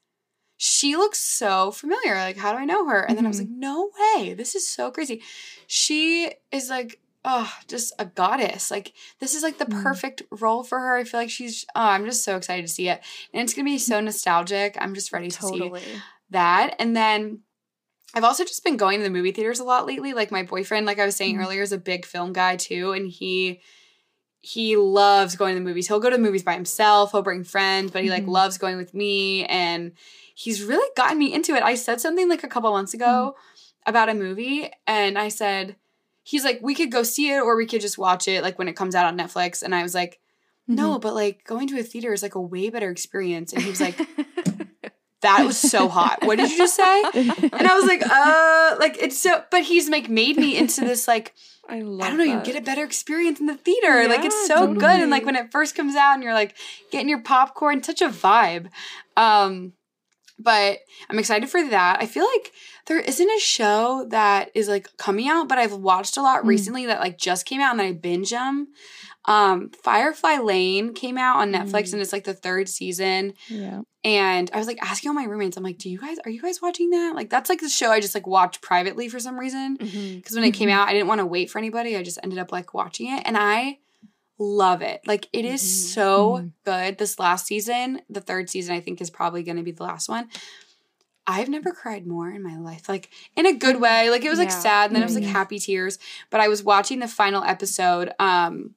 [0.57, 2.15] she looks so familiar.
[2.17, 3.01] Like, how do I know her?
[3.03, 3.45] And then I was Mhm.
[3.45, 4.35] like, no way.
[4.35, 5.23] This is so crazy.
[5.67, 8.71] She is like, oh, just a goddess.
[8.71, 9.83] Like, this is like the Mm.
[9.83, 10.97] perfect role for her.
[10.97, 13.03] I feel like she's, oh, I'm just so excited to see it.
[13.33, 14.77] And it's to be so nostalgic.
[14.81, 15.59] I'm just ready to see
[16.31, 16.77] that.
[16.79, 17.41] And then
[18.15, 20.15] I've also just been going to the movie theaters a lot lately.
[20.15, 21.41] Like my boyfriend, like I was saying Mhm.
[21.45, 23.61] earlier, is a big film guy too, and he
[24.43, 25.87] he loves going to the movies.
[25.87, 27.13] He'll go to the movies by himself.
[27.13, 28.29] He'll bring friends, but he like Mhm.
[28.31, 29.93] loves going with me, and
[30.35, 31.63] he's really gotten me into it.
[31.63, 33.37] I said something like a couple months ago
[33.85, 35.77] about a movie, and I said
[36.23, 38.69] he's like we could go see it or we could just watch it like when
[38.69, 40.21] it comes out on Netflix, and I was like
[40.67, 43.71] no, but like going to a theater is like a way better experience, and he
[43.71, 43.99] was like
[45.23, 46.19] that was so hot.
[46.23, 47.03] What did you just say?
[47.13, 51.07] And I was like, uh, like it's so, but he's like made me into this
[51.09, 51.35] like
[51.69, 54.09] I love I don't know, you get a better experience in the theater.
[54.09, 56.57] like it's Yeah, so good, and like when it first comes out, and you're like
[56.91, 58.71] getting your popcorn, such a vibe.
[59.17, 59.73] Um,
[60.39, 61.99] but I'm excited for that.
[62.01, 62.53] I feel like
[62.91, 66.49] there isn't a show that is like coming out, but I've watched a lot Mm.
[66.49, 68.67] recently that like just came out and then I binge them.
[69.27, 71.93] Um, Firefly Lane came out on Netflix Mm.
[71.95, 73.35] and it's like the third season.
[73.49, 73.83] yeah.
[74.03, 76.43] And I was like asking all my roommates, I'm like, do you guys, are you
[76.43, 77.15] guys watching that?
[77.15, 79.77] Like, that's like the show I just like watched privately for some reason.
[79.77, 80.73] Because when it came Mhm.
[80.73, 81.97] out, I didn't want to wait for anybody.
[81.97, 83.23] I just ended up like watching it.
[83.25, 83.79] And I
[84.39, 85.03] love it.
[85.07, 85.93] Like, it is Mhm.
[85.95, 86.53] so Mhm.
[86.65, 86.99] good.
[86.99, 90.09] This last season, the third season, I think is probably going to be the last
[90.09, 90.29] one.
[91.27, 94.11] I've never cried more in my life, like in a good way.
[94.11, 95.29] Like it was like sad, and then it was like Mhm.
[95.33, 95.99] happy tears.
[96.31, 98.75] But I was watching the final episode, um,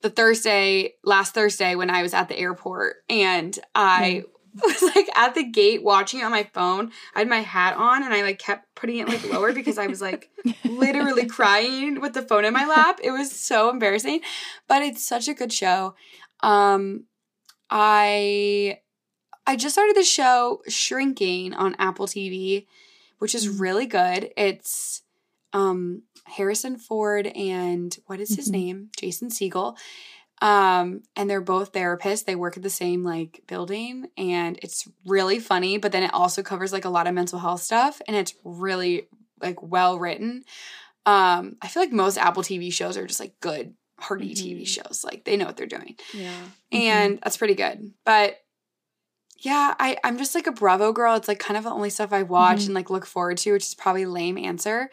[0.00, 4.22] the Thursday, last Thursday, when I was at the airport, and I
[4.62, 6.92] was like at the gate watching it on my phone.
[7.14, 9.88] I had my hat on, and I like kept putting it like lower because I
[9.88, 10.30] was like
[10.68, 13.00] literally crying with the phone in my lap.
[13.02, 14.20] It was so embarrassing,
[14.68, 15.94] but it's such a good show.
[16.40, 17.04] Um,
[17.70, 18.80] I
[19.48, 22.66] I just started the show Shrinking on Apple TV,
[23.18, 23.60] which is Mm.
[23.60, 24.30] really good.
[24.36, 25.02] It's
[25.54, 28.52] um Harrison Ford and what is his Mhm.
[28.52, 28.90] name?
[28.98, 29.74] Jason Segel.
[30.42, 32.26] Um, and they're both therapists.
[32.26, 35.78] They work at the same like building, and it's really funny.
[35.78, 39.08] But then it also covers like a lot of mental health stuff, and it's really
[39.40, 40.44] like well written.
[41.06, 44.68] Um, I feel like most Apple TV shows are just like good, hearty TV Mhm.
[44.68, 45.02] shows.
[45.04, 46.44] Like they know what they're doing Yeah.
[46.70, 47.94] and that's pretty good.
[48.04, 48.38] But
[49.38, 51.14] yeah, I I'm just like a Bravo girl.
[51.14, 52.66] It's like kind of the only stuff I watch Mhm.
[52.66, 54.90] and like look forward to, which is probably lame answer.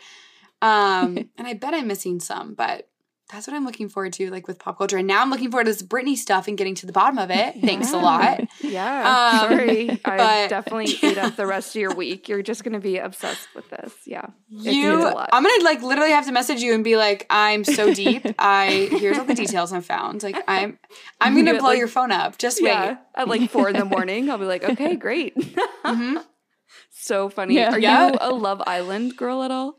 [0.61, 2.87] Um, and I bet I'm missing some, but
[3.31, 4.97] that's what I'm looking forward to, like with pop culture.
[4.97, 7.31] And now I'm looking forward to this Britney stuff and getting to the bottom of
[7.31, 7.55] it.
[7.59, 8.41] Thanks a lot.
[8.61, 9.39] Yeah.
[9.41, 9.89] Um, Sorry.
[9.89, 12.29] I but- definitely eat up the rest of your week.
[12.29, 13.93] You're just gonna be obsessed with this.
[14.05, 14.27] Yeah.
[14.47, 15.29] You, means a lot.
[15.33, 18.25] I'm gonna like literally have to message you and be like, I'm so deep.
[18.37, 20.21] I here's all the details I found.
[20.21, 20.77] Like I'm,
[21.19, 22.37] I'm gonna blow like- your phone up.
[22.37, 22.69] Just wait.
[22.69, 22.97] Yeah.
[23.15, 25.35] At like four in the morning, I'll be like, okay, great.
[25.83, 26.23] Mhm.
[26.91, 27.55] so funny.
[27.55, 27.71] Yeah.
[27.71, 28.07] Are Yeah.
[28.09, 29.77] you a Love Island girl at all?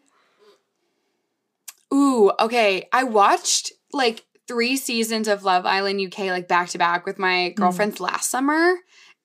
[1.93, 2.89] Ooh, okay.
[2.93, 7.51] I watched like three seasons of Love Island UK like back to back with my
[7.51, 8.75] girlfriends last summer.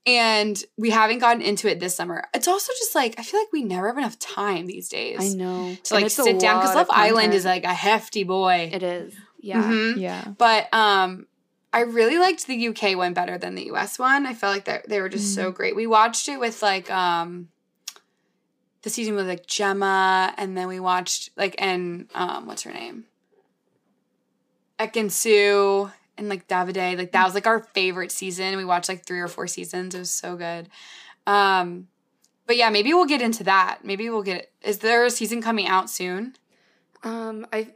[0.07, 2.24] And we haven't gotten into it this summer.
[2.34, 5.38] It's also just like I feel like we never have enough time these days I
[5.38, 5.78] know.
[5.84, 8.72] to like sit down because Love Island is like a hefty boy.
[8.74, 9.14] It is.
[9.39, 9.62] Yeah.
[9.62, 9.97] Mhm.
[9.97, 10.24] Yeah.
[10.38, 11.28] But um
[11.74, 14.26] I really liked the UK one better than the US one.
[14.26, 15.76] I felt like that they were just so great.
[15.76, 17.49] We watched it with like um
[18.84, 23.05] the season with like Gemma and then we watched like and um what's her name?
[24.79, 26.97] Ekin-Su and like Davide.
[26.97, 28.57] Like that was like our favorite season.
[28.57, 29.95] We watched like three or four seasons.
[29.95, 30.69] It was so good.
[31.27, 31.88] Um
[32.47, 33.79] but yeah, maybe we'll get into that.
[33.84, 36.36] Maybe we'll get is there a season coming out soon?
[37.03, 37.69] Um, I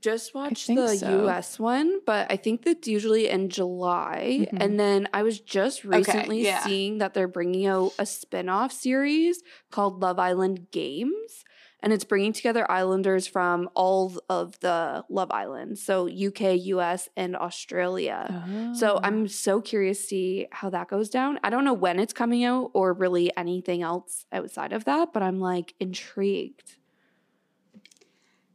[0.00, 1.26] just watched the so.
[1.26, 4.46] US one, but I think that's usually in July.
[4.52, 4.62] Mhm.
[4.62, 6.60] And then I was just recently yeah.
[6.64, 11.44] seeing that they're bringing out a spin off series called Love Island Games.
[11.80, 15.80] And it's bringing together islanders from all of the Love Islands.
[15.80, 18.72] So UK, US, and Australia.
[18.74, 19.00] So Oh.
[19.04, 21.38] I'm so curious to see how that goes down.
[21.44, 25.22] I don't know when it's coming out or really anything else outside of that, but
[25.22, 26.74] I'm like intrigued.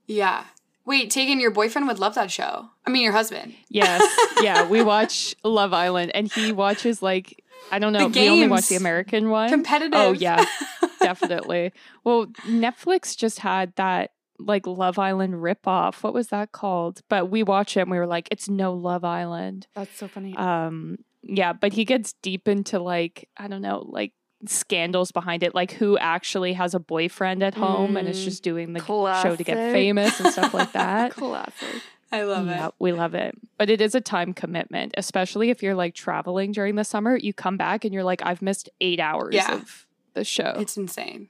[0.06, 0.44] Yeah.
[0.86, 2.70] Wait, Tegan, your boyfriend would love that show.
[2.86, 3.54] I mean, your husband.
[3.70, 4.02] Yes.
[4.44, 4.68] Yeah.
[4.68, 8.76] We watch Love Island and he watches like, I don't know, we only watch the.
[8.76, 9.48] American one.
[9.48, 9.94] Competitive.
[9.94, 10.44] Oh, yeah.
[11.00, 11.72] Definitely.
[12.04, 16.04] Well, Netflix just had that like Love Island ripoff.
[16.04, 17.02] What was that called?
[17.08, 19.68] But we watched it and we were like, it's no Love Island.
[19.76, 20.36] That's so funny.
[20.36, 24.12] Um, yeah, but he gets deep into like, I don't know, like
[24.46, 28.24] scandals behind it, like who actually has a boyfriend at home and is Mm.
[28.26, 31.14] just doing the show to get famous and stuff like that.
[31.14, 31.82] Classic.
[32.12, 32.74] I love yeah, it.
[32.78, 33.36] we love it.
[33.58, 37.18] But it is a time commitment, especially if you're like traveling during the summer.
[37.18, 39.56] You come back and you're like, I've missed eight hours Yeah.
[39.56, 40.54] of the show.
[40.60, 41.30] It's insane.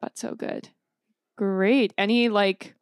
[0.00, 0.68] but so good.
[1.34, 1.92] Great.
[1.98, 2.75] Any like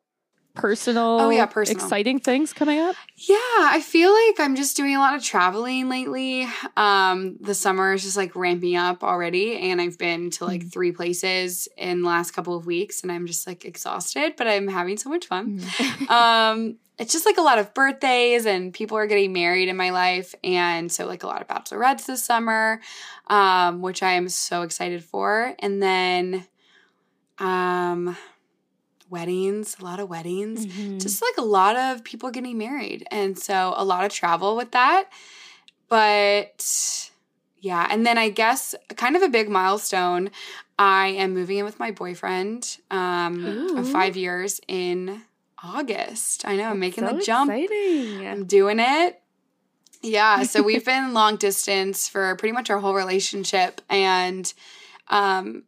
[0.54, 1.84] personal, Oh, yeah, personal.
[1.84, 2.94] exciting things coming up?
[3.16, 6.46] Yeah, I feel like I'm just doing a lot of traveling lately.
[6.76, 10.72] Um, the summer is just like ramping up already, and I've been to like Mhm.
[10.72, 14.68] three places in the last couple of weeks, and I'm just like exhausted, but I'm
[14.68, 15.60] having so much fun.
[16.08, 19.90] um, it's just like a lot of birthdays, and people are getting married in my
[19.90, 22.80] life, and so like a lot of bachelorettes this summer,
[23.28, 26.46] um, which I am so excited for, and then,
[27.38, 28.16] um,
[29.18, 31.00] weddings, a lot of weddings Mhm.
[31.04, 34.70] just like a lot of people getting married and so a lot of travel with
[34.72, 35.04] that
[35.88, 37.10] but
[37.60, 40.30] yeah and then i guess kind of a big milestone
[40.78, 43.44] i am moving in with my boyfriend um
[43.78, 45.22] of five years in
[45.62, 48.26] august i know i'm making so the jump Exciting.
[48.26, 49.20] i'm doing it
[50.02, 54.52] yeah so we've been long distance for pretty much our whole relationship and
[55.08, 55.62] um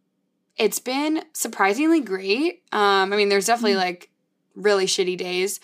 [0.56, 3.84] it's been surprisingly great um i mean there's definitely Mm.
[3.84, 4.10] like
[4.54, 5.60] really shitty days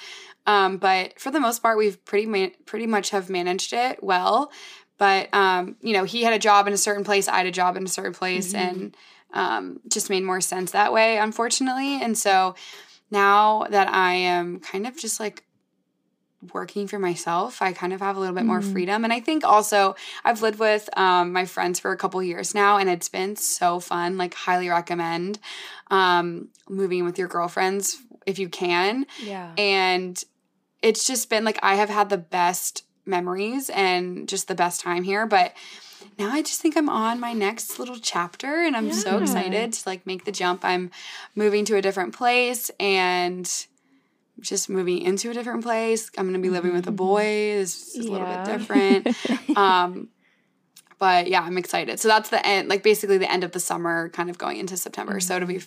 [0.47, 4.51] um but for the most part we've pretty ma- pretty much have managed it well
[4.99, 7.51] but um you know he had a job in a certain place i had a
[7.51, 8.59] job in a certain place Mhm.
[8.59, 8.97] and
[9.32, 12.55] um just made more sense that way unfortunately and so
[13.11, 15.45] now that i am kind of just like
[16.53, 18.72] working for myself i kind of have a little bit more Mhm.
[18.72, 22.55] freedom and i think also i've lived with um, my friends for a couple years
[22.55, 25.38] now and it's been so fun like highly recommend
[25.90, 29.53] um, moving with your girlfriends if you can yeah.
[29.57, 30.24] and
[30.82, 35.05] it's just been like I have had the best memories and just the best time
[35.05, 35.53] here but
[36.18, 39.88] now I just think I'm on my next little chapter and I'm so excited to
[39.88, 40.64] like make the jump.
[40.64, 40.90] I'm
[41.34, 43.51] moving to a different place and
[44.41, 46.11] just moving into a different place.
[46.18, 46.97] I'm going to be living with a Mhm.
[46.97, 47.22] boy.
[47.59, 49.09] This is a little bit different.
[49.57, 50.09] um
[50.99, 51.99] but yeah, I'm excited.
[51.99, 54.76] So that's the end like basically the end of the summer kind of going into
[54.76, 55.18] September.
[55.20, 55.61] So it'll be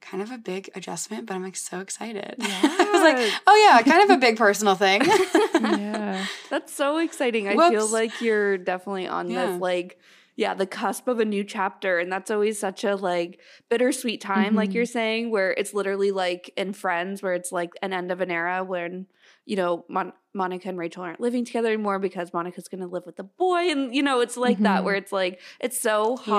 [0.00, 2.36] kind of a big adjustment, but I'm like so excited.
[2.40, 5.02] I was like, oh yeah, kind of a big personal thing.
[5.54, 6.24] yeah.
[6.50, 7.48] That's so exciting.
[7.48, 9.46] I feel like you're definitely on Yeah.
[9.52, 9.98] this like
[10.38, 14.54] yeah, the cusp of a new chapter and that's always such a like bittersweet time
[14.54, 14.74] like Mhm.
[14.74, 18.30] you're saying where it's literally like in Friends where it's like an end of an
[18.30, 19.06] era when
[19.46, 23.04] you know Mon- Monica and Rachel aren't living together anymore because Monica's going to live
[23.04, 24.84] with the boy and you know it's like that Mhm.
[24.84, 26.32] where it's like it's so Yeah.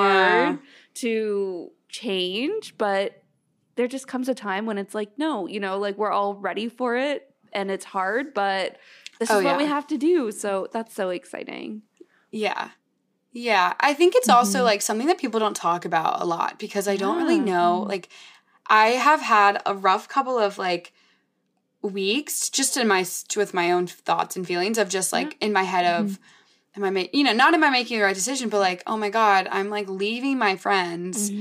[0.47, 0.59] hard
[0.95, 3.21] to change but
[3.75, 6.69] there just comes a time when it's like no, you know, like we're all ready
[6.69, 8.77] for it and it's hard but
[9.19, 10.31] this Oh, is what we have to do.
[10.31, 11.81] So that's so exciting.
[12.31, 12.69] yeah.
[13.31, 13.73] Yeah.
[13.79, 14.63] I think it's also Mhm.
[14.65, 17.85] like something that people don't talk about a lot because I don't really know.
[17.87, 18.09] Like
[18.67, 20.93] I have had a rough couple of like
[21.81, 23.05] weeks just in my
[23.35, 26.19] with my own thoughts and feelings of just like in my head of
[26.75, 28.97] am I making you know, not am I making the right decision, but like, oh
[28.97, 31.31] my God, I'm like leaving my friends.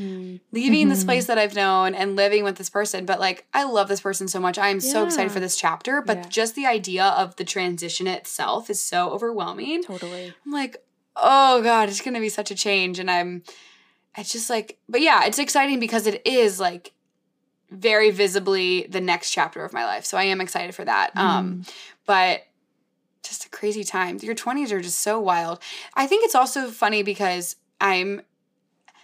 [0.50, 1.06] leaving this Mhm.
[1.06, 3.04] place that I've known and living with this person.
[3.04, 4.56] But like, I love this person so much.
[4.56, 6.00] I am so excited for this chapter.
[6.00, 6.28] But Yeah.
[6.30, 9.82] just the idea of the transition itself is so overwhelming.
[9.82, 10.32] Totally.
[10.46, 10.78] I'm like,
[11.20, 12.98] oh God, it's going to be such a change.
[12.98, 13.42] And I'm,
[14.16, 16.92] it's just like, but yeah, it's exciting because it is like
[17.70, 20.04] very visibly the next chapter of my life.
[20.04, 21.16] So I am excited for that.
[21.16, 21.62] Um,
[22.06, 22.42] but
[23.22, 24.18] just a crazy time.
[24.22, 25.60] Your 20s are just so wild.
[25.94, 28.22] I think it's also funny because I'm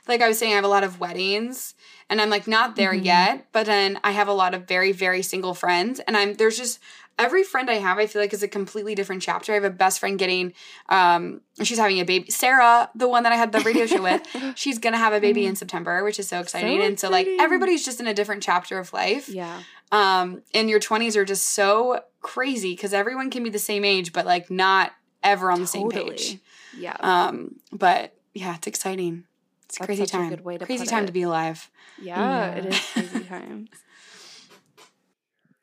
[0.07, 1.75] like I was saying I have a lot of weddings
[2.11, 3.05] and I'm like not there Mhm.
[3.05, 6.57] yet, but then I have a lot of very very single friends and I'm there's
[6.57, 6.79] just
[7.19, 9.53] every friend I have I feel like is a completely different chapter.
[9.53, 10.53] I have a best friend getting
[10.89, 12.31] um she's having a baby.
[12.31, 14.23] Sarah, the one that I had the radio show with,
[14.57, 16.83] she's going to have a baby in September, which is so exciting.
[16.83, 19.63] and so like everybody's just in a different chapter of life yeah.
[19.93, 24.13] um and your 20s are just so crazy because everyone can be the same age
[24.13, 24.93] but like not
[25.23, 26.39] ever on the same page
[26.73, 26.97] Yeah.
[27.01, 29.25] um but yeah it's exciting
[29.67, 31.07] it's a That's crazy such a time good way to crazy time it.
[31.09, 32.71] to be alive yeah, It Yeah.
[32.71, 33.69] is crazy times.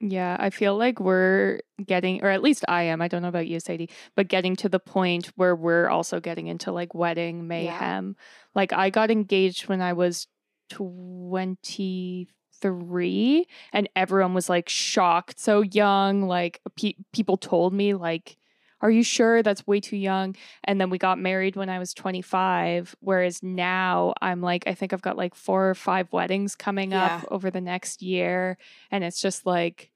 [0.03, 3.45] Yeah, I feel like we're getting, or at least I am, I don't know about
[3.47, 8.15] you, Sadie, but getting to the point where we're also getting into like wedding mayhem.
[8.55, 10.25] Like I got engaged when I was
[10.71, 16.23] 23 and everyone was like shocked, so young.
[16.23, 18.37] Like pe- people told me, like,
[18.81, 20.35] are you sure that's way too young?
[20.63, 22.95] And then we got married when I was 25.
[23.01, 27.17] Whereas now I'm like, I think I've got like four or five weddings coming Yeah.
[27.17, 28.57] up over the next year.
[28.89, 29.90] And it's just like,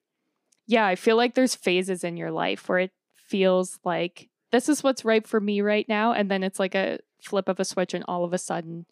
[0.68, 4.84] yeah, I feel like there's phases in your life where it feels like this is
[4.84, 6.14] what's right for me right now.
[6.14, 8.86] And then it's like a, flip of a switch and all of a sudden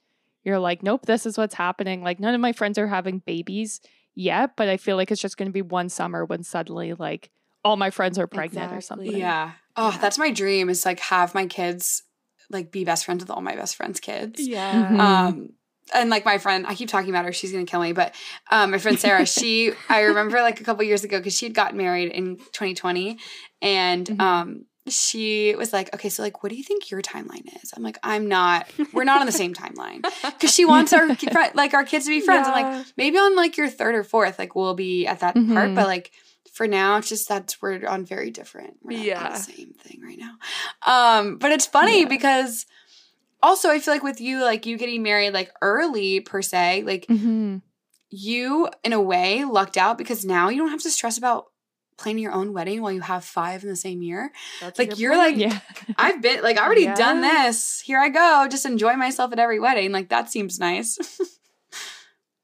[0.44, 2.04] you're like, nope, this is what's happening.
[2.04, 3.80] Like none of my friends are having babies
[4.16, 7.30] yet, but I feel like it's just going to be one summer when suddenly like
[7.64, 8.78] all my friends are pregnant exactly.
[8.78, 9.18] or something.
[9.18, 9.52] Yeah.
[9.78, 9.98] Oh, yeah.
[10.00, 12.04] that's my dream is like have my kids
[12.50, 14.46] like be best friends with all my best friends' kids.
[14.46, 14.74] Yeah.
[14.74, 15.00] Mm-hmm.
[15.00, 15.50] Um
[15.94, 17.34] and like my friend, I keep talking about her.
[17.34, 17.94] She's gonna kill me.
[17.94, 18.16] But
[18.52, 21.54] um, my friend Sarah, she, I remember like a couple years ago because she had
[21.54, 23.18] gotten married in 2020,
[23.62, 24.22] and mm-hmm.
[24.22, 27.74] um, she was like, okay, so like, what do you think your timeline is?
[27.76, 28.68] I'm like, I'm not.
[28.94, 31.08] We're not on the same timeline because she wants our
[31.54, 32.48] like our kids to be friends.
[32.48, 32.54] Yeah.
[32.54, 35.54] I'm like, maybe on like your third or fourth, like we'll be at that mm-hmm.
[35.54, 36.12] part, but like
[36.54, 38.78] for now, it's just that's we're on very different.
[38.84, 40.38] We're not yeah, the same thing right now.
[40.86, 42.08] Um, but it's funny yeah.
[42.08, 42.66] because
[43.44, 47.06] also I feel like with you, like you getting married like early per se, like
[47.08, 47.58] mm-hmm.
[48.10, 51.46] you in a way lucked out because now you don't have to stress about
[51.98, 54.32] planning your own wedding while you have five in the same year.
[54.60, 55.38] That's like you're point.
[55.38, 55.60] like, yeah.
[55.98, 56.96] I've been like I already yeah.
[56.96, 57.82] done this.
[57.82, 58.48] Here I go.
[58.50, 59.92] Just enjoy myself at every wedding.
[59.92, 60.98] Like that seems nice.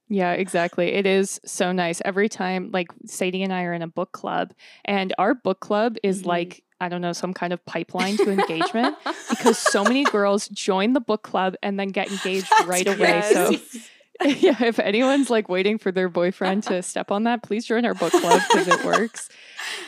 [0.10, 0.88] Yeah, exactly.
[0.88, 2.02] It is so nice.
[2.04, 5.98] Every time, like Sadie and I are in a book club, and our book club
[6.02, 6.30] is mm-hmm.
[6.30, 8.96] like, I don't know, some kind of pipeline to engagement
[9.30, 13.00] because so many girls join the book club and then get engaged right away.
[13.00, 13.34] Yes.
[13.34, 13.80] So
[14.26, 17.94] yeah, if anyone's like waiting for their boyfriend to step on that, please join our
[17.94, 19.30] book club because it works.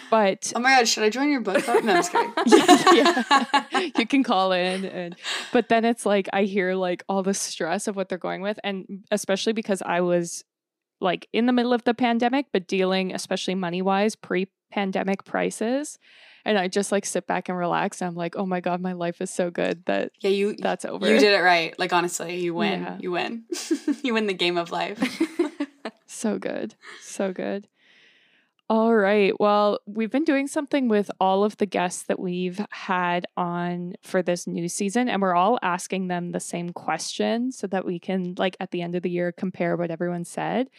[0.10, 1.84] But oh my god, should I join your book club?
[1.84, 2.34] No, I'm just kidding.
[2.96, 3.24] yeah,
[3.74, 3.89] yeah.
[3.98, 5.18] you can call in, and
[5.52, 8.58] but then it's like I hear like all the stress of what they're going with,
[8.64, 10.46] and especially because I was
[11.02, 16.00] like in the middle of the pandemic, but dealing especially money wise pre pandemic prices
[16.46, 18.02] and I just like sit back and relax.
[18.02, 20.86] And I'm like, oh my god, my life is so good that yeah, you that's
[20.86, 21.08] over.
[21.08, 21.78] You did it right.
[21.80, 22.82] Like honestly, you win.
[22.82, 22.98] Yeah.
[23.00, 23.44] You win.
[24.04, 25.00] you win the game of life.
[26.06, 27.68] so good, so good.
[28.70, 29.38] All right.
[29.38, 34.22] Well, we've been doing something with all of the guests that we've had on for
[34.22, 38.34] this new season, and we're all asking them the same question so that we can,
[38.38, 40.70] like, at the end of the year, compare what everyone said.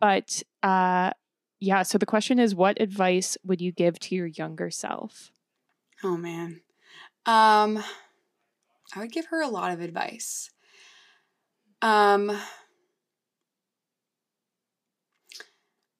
[0.00, 1.12] But uh,
[1.60, 5.30] yeah, so the question is what advice would you give to your younger self?
[6.02, 6.62] Oh man.
[7.26, 7.84] Um
[8.94, 10.50] I would give her a lot of advice.
[11.82, 12.32] Um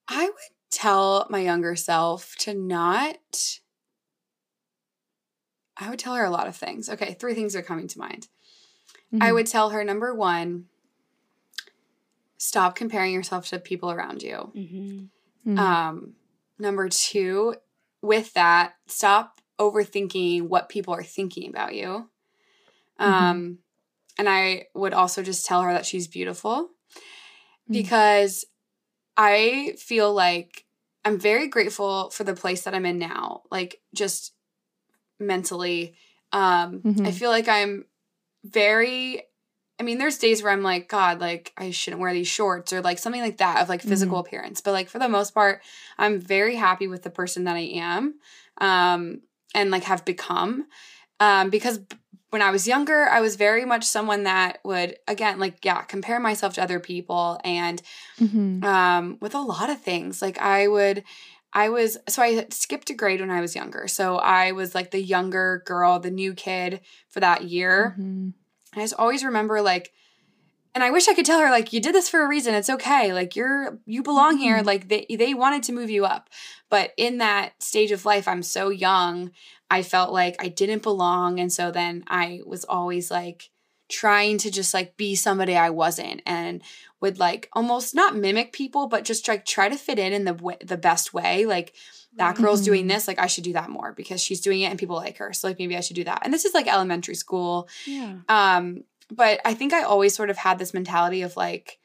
[0.08, 0.34] I would
[0.70, 3.60] tell my younger self to not
[5.76, 6.88] I would tell her a lot of things.
[6.88, 8.28] Okay, three things are coming to mind.
[9.12, 9.22] Mm-hmm.
[9.22, 10.66] I would tell her number 1
[12.38, 14.52] stop comparing yourself to people around you.
[14.56, 15.04] Mm-hmm
[15.46, 15.58] Mm-hmm.
[15.58, 16.12] Um,
[16.58, 17.54] number two,
[18.02, 22.08] with that, stop overthinking what people are thinking about you.
[22.98, 23.12] Mm-hmm.
[23.12, 23.58] Um,
[24.18, 27.72] and I would also just tell her that she's beautiful mm-hmm.
[27.72, 28.44] because
[29.16, 30.64] I feel like
[31.04, 34.34] I'm very grateful for the place that I'm in now, like just
[35.18, 35.94] mentally.
[36.32, 37.06] Um, mm-hmm.
[37.06, 37.84] I feel like I'm
[38.44, 39.22] very
[39.80, 42.82] I mean, there's days where I'm like, God, like I shouldn't wear these shorts or
[42.82, 44.26] like something like that of like physical mm-hmm.
[44.26, 44.60] appearance.
[44.60, 45.62] But like for the most part,
[45.96, 48.16] I'm very happy with the person that I am,
[48.58, 49.22] um,
[49.54, 50.66] and like have become.
[51.18, 51.80] Um, because
[52.28, 56.20] when I was younger, I was very much someone that would again, like, yeah, compare
[56.20, 57.80] myself to other people and
[58.20, 58.62] mm-hmm.
[58.62, 60.20] um with a lot of things.
[60.20, 61.04] Like I would
[61.54, 63.88] I was so I skipped a grade when I was younger.
[63.88, 67.96] So I was like the younger girl, the new kid for that year.
[67.98, 68.30] Mm-hmm
[68.74, 69.92] I just always remember like
[70.74, 72.54] and I wish I could tell her like you did this for a reason.
[72.54, 73.12] It's okay.
[73.12, 74.58] Like you're you belong here.
[74.58, 74.66] Mm-hmm.
[74.66, 76.30] Like they they wanted to move you up.
[76.68, 79.32] But in that stage of life, I'm so young.
[79.70, 83.50] I felt like I didn't belong and so then I was always like
[83.88, 86.62] trying to just like be somebody I wasn't and
[87.00, 90.32] would like almost not mimic people but just like try to fit in in the
[90.32, 91.74] w- the best way like
[92.16, 92.72] that girl's mm-hmm.
[92.72, 95.18] doing this like i should do that more because she's doing it and people like
[95.18, 98.16] her so like maybe i should do that and this is like elementary school yeah
[98.28, 101.78] um but i think i always sort of had this mentality of like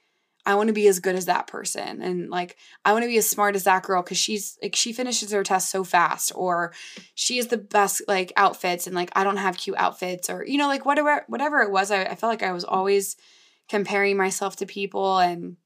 [0.46, 3.18] i want to be as good as that person and like i want to be
[3.18, 6.74] as smart as that girl because she's like she finishes her test so fast or
[7.14, 10.58] she is the best like outfits and like i don't have cute outfits or you
[10.58, 13.16] know like whatever whatever it was i, I felt like i was always
[13.70, 15.58] comparing myself to people and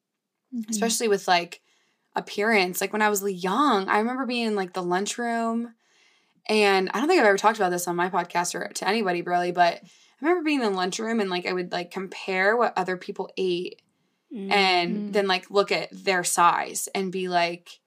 [0.53, 0.69] mm-hmm.
[0.69, 1.61] especially with like
[2.15, 2.81] appearance.
[2.81, 5.73] Like when I was young, I remember being in like the lunchroom,
[6.47, 9.21] and I don't think I've ever talked about this on my podcast or to anybody
[9.21, 12.73] really, but I remember being in the lunchroom and like I would like compare what
[12.75, 13.81] other people ate
[14.33, 14.51] mm-hmm.
[14.51, 17.79] and then like look at their size and be like,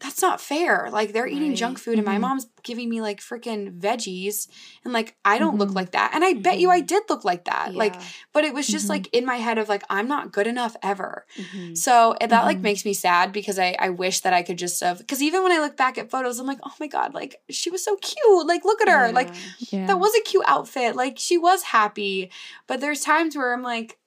[0.00, 0.88] that's not fair.
[0.90, 1.56] Like they're eating Right.
[1.56, 2.20] junk food and my Mhm.
[2.22, 4.48] mom's giving me like freaking veggies
[4.84, 5.74] and like I don't look Mhm.
[5.76, 6.10] like that.
[6.14, 6.86] And I bet you I Mhm.
[6.86, 7.74] did look like that.
[7.74, 8.00] Like
[8.32, 8.90] but it was just Mhm.
[8.90, 11.26] like in my head of like I'm not good enough ever.
[11.74, 14.98] So that like makes me sad because I I wish that I could just have
[14.98, 17.70] because even when I look back at photos, I'm like, oh my god, like she
[17.70, 18.46] was so cute.
[18.46, 19.12] Like look at her.
[19.12, 19.78] Like Yeah.
[19.80, 19.86] Yeah.
[19.88, 20.96] that was a cute outfit.
[20.96, 22.30] Like she was happy.
[22.66, 23.98] But there's times where I'm like,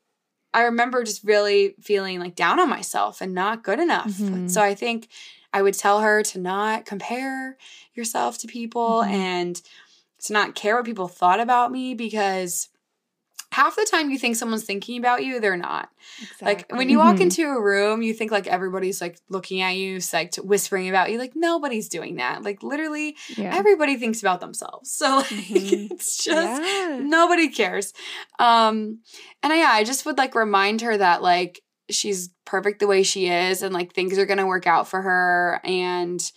[0.54, 4.12] I remember just really feeling like down on myself and not good enough.
[4.48, 5.08] So I think
[5.54, 7.58] I would tell her to not compare
[7.93, 9.10] yourself to people Mhm.
[9.12, 9.62] and
[10.26, 12.70] to not care what people thought about me because
[13.52, 15.89] half the time you think someone's thinking about you, they're not.
[16.39, 17.22] Like when you walk Mhm.
[17.22, 21.18] into a room, you think like everybody's like looking at you, psyched whispering about you.
[21.18, 22.43] Like nobody's doing that.
[22.43, 23.56] Like literally yeah.
[23.56, 24.91] everybody thinks about themselves.
[25.00, 25.91] So like Mhm.
[25.91, 27.00] it's just yeah.
[27.02, 27.91] nobody cares.
[28.38, 29.00] Um
[29.41, 33.04] and I, yeah, I just would like remind her that like she's perfect the way
[33.04, 36.32] she is and like things are going to work out for her and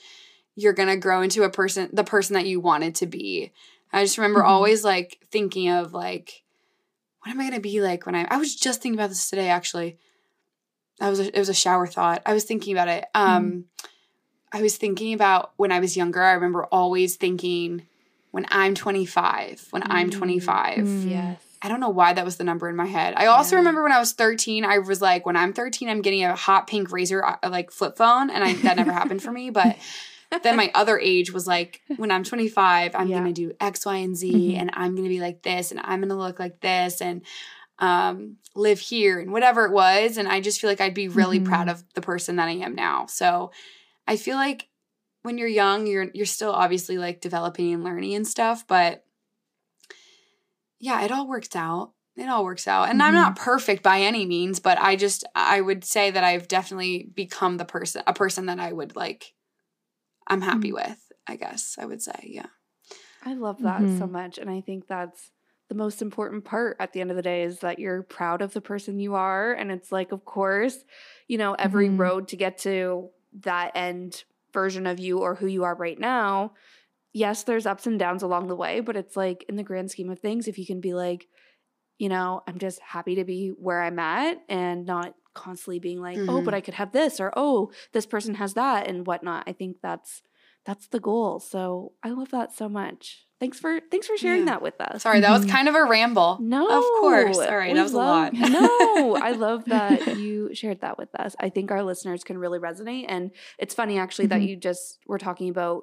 [0.54, 3.52] you're going to grow into a person the person that you wanted to be.
[3.92, 4.48] I just remember Mhm.
[4.48, 6.42] always like thinking of like
[7.22, 9.30] what am I going to be like when I I was just thinking about this
[9.30, 9.98] today actually.
[10.98, 12.22] That was a, it was a shower thought.
[12.26, 13.04] I was thinking about it.
[13.14, 13.64] Um
[14.52, 16.22] I was thinking about when I was younger.
[16.22, 17.86] I remember always thinking
[18.32, 20.12] when I'm 25, when I'm Mm.
[20.18, 20.78] 25.
[20.84, 21.10] Mm.
[21.10, 21.51] Yes.
[21.62, 23.14] I don't know why that was the number in my head.
[23.16, 23.60] I also Yeah.
[23.60, 26.66] remember when I was 13, I was like, when I'm 13, I'm getting a hot
[26.66, 29.50] pink razor uh, like flip phone, and I that never happened for me.
[29.50, 29.76] But
[30.42, 33.18] then my other age was like, when I'm 25, I'm Yeah.
[33.18, 34.60] gonna do X, Y, and Z, Mhm.
[34.60, 37.22] and I'm gonna be like this, and I'm gonna look like this, and
[37.78, 40.16] um, live here, and whatever it was.
[40.16, 41.44] And I just feel like I'd be really Mhm.
[41.44, 43.06] proud of the person that I am now.
[43.06, 43.50] So
[44.06, 44.68] I feel like
[45.22, 49.04] when you're young, you're you're still obviously like developing and learning and stuff, but
[50.82, 51.94] yeah, it all works out.
[52.16, 52.90] It all works out.
[52.90, 56.48] And I'm not perfect by any means, but I just I would say that I've
[56.48, 59.32] definitely become the person a person that I would like
[60.26, 62.18] I'm happy with, I guess I would say.
[62.24, 62.46] Yeah.
[63.22, 64.10] I love that so Mhm.
[64.10, 64.38] much.
[64.38, 65.30] And I think that's
[65.68, 68.52] the most important part at the end of the day is that you're proud of
[68.52, 69.52] the person you are.
[69.52, 70.84] And it's like, of course,
[71.28, 71.98] you know, every Mhm.
[71.98, 73.10] road to get to
[73.40, 76.54] that end version of you or who you are right now.
[77.12, 80.10] Yes, there's ups and downs along the way, but it's like in the grand scheme
[80.10, 81.26] of things, if you can be like,
[81.98, 86.16] you know, I'm just happy to be where I'm at and not constantly being like,
[86.18, 86.44] oh, Mhm.
[86.44, 89.44] but I could have this or oh, this person has that and whatnot.
[89.46, 90.22] I think that's
[90.64, 91.40] that's the goal.
[91.40, 93.26] So I love that so much.
[93.40, 94.44] Thanks for thanks for sharing Yeah.
[94.52, 95.02] that with us.
[95.02, 95.50] Sorry, that was Mhm.
[95.50, 96.38] kind of a ramble.
[96.40, 97.36] No, Of course.
[97.38, 98.32] All right, we that was a lot.
[98.32, 101.34] no, I love that you shared that with us.
[101.40, 103.06] I think our listeners can really resonate.
[103.08, 104.48] And it's funny actually that Mhm.
[104.48, 105.82] you just were talking about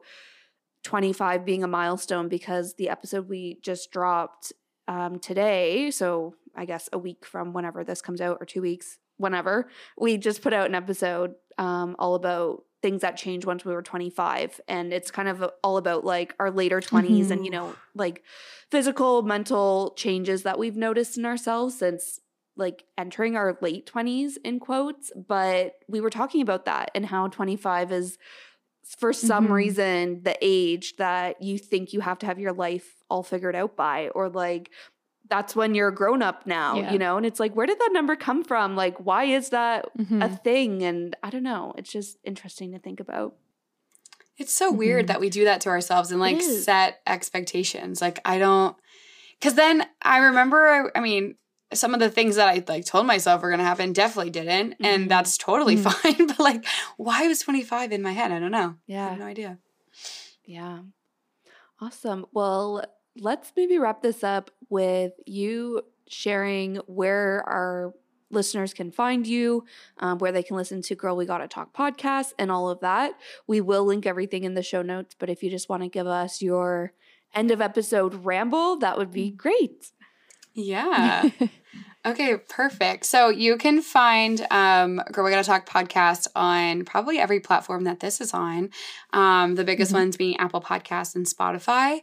[0.83, 4.53] 25 being a milestone because the episode we just dropped
[4.87, 8.97] um, today, so I guess a week from whenever this comes out or two weeks,
[9.17, 13.73] whenever, we just put out an episode um, all about things that changed once we
[13.73, 17.55] were 25 and it's kind of all about like our later 20s and you Mhm.
[17.55, 18.23] know like
[18.71, 22.21] physical mental changes that we've noticed in ourselves since
[22.55, 27.27] like entering our late 20s in quotes but we were talking about that and how
[27.27, 28.17] 25 is
[28.97, 29.51] for some Mhm.
[29.51, 33.75] reason the age that you think you have to have your life all figured out
[33.75, 34.71] by or like
[35.27, 36.91] that's when you're a grown up now Yeah.
[36.91, 39.85] you know and it's like where did that number come from like why is that
[39.95, 40.43] a Mhm.
[40.43, 43.35] thing and i don't know it's just interesting to think about
[44.37, 45.07] It's so weird Mhm.
[45.09, 48.01] that we do that to ourselves and like set expectations.
[48.01, 48.75] Like I don't
[49.41, 51.35] cuz then I remember I mean
[51.73, 54.71] some of the things that I like told myself were going to happen definitely didn't
[54.79, 54.85] Mhm.
[54.85, 55.91] and that's totally Mhm.
[55.91, 56.65] fine but like
[56.97, 58.31] why was 25 in my head?
[58.31, 58.69] I don't know.
[58.69, 59.59] I yeah have no idea.
[60.45, 60.79] Yeah.
[61.81, 62.25] Awesome.
[62.33, 62.83] Well,
[63.17, 67.93] let's maybe wrap this up with you sharing where our
[68.31, 69.63] listeners can find you,
[69.97, 73.13] um, where they can listen to Girl We Gotta Talk podcast and all of that.
[73.47, 76.05] We will link everything in the show notes, but if you just want to give
[76.07, 76.93] us your
[77.33, 79.91] end of episode ramble, that would be great.
[80.65, 81.29] Yeah.
[82.05, 83.05] Okay, perfect.
[83.05, 87.99] So you can find um, Girl We Gotta Talk podcast on probably every platform that
[87.99, 88.69] this is on.
[89.11, 89.95] Um, the biggest Mhm.
[89.95, 91.99] ones being Apple Podcasts and Spotify.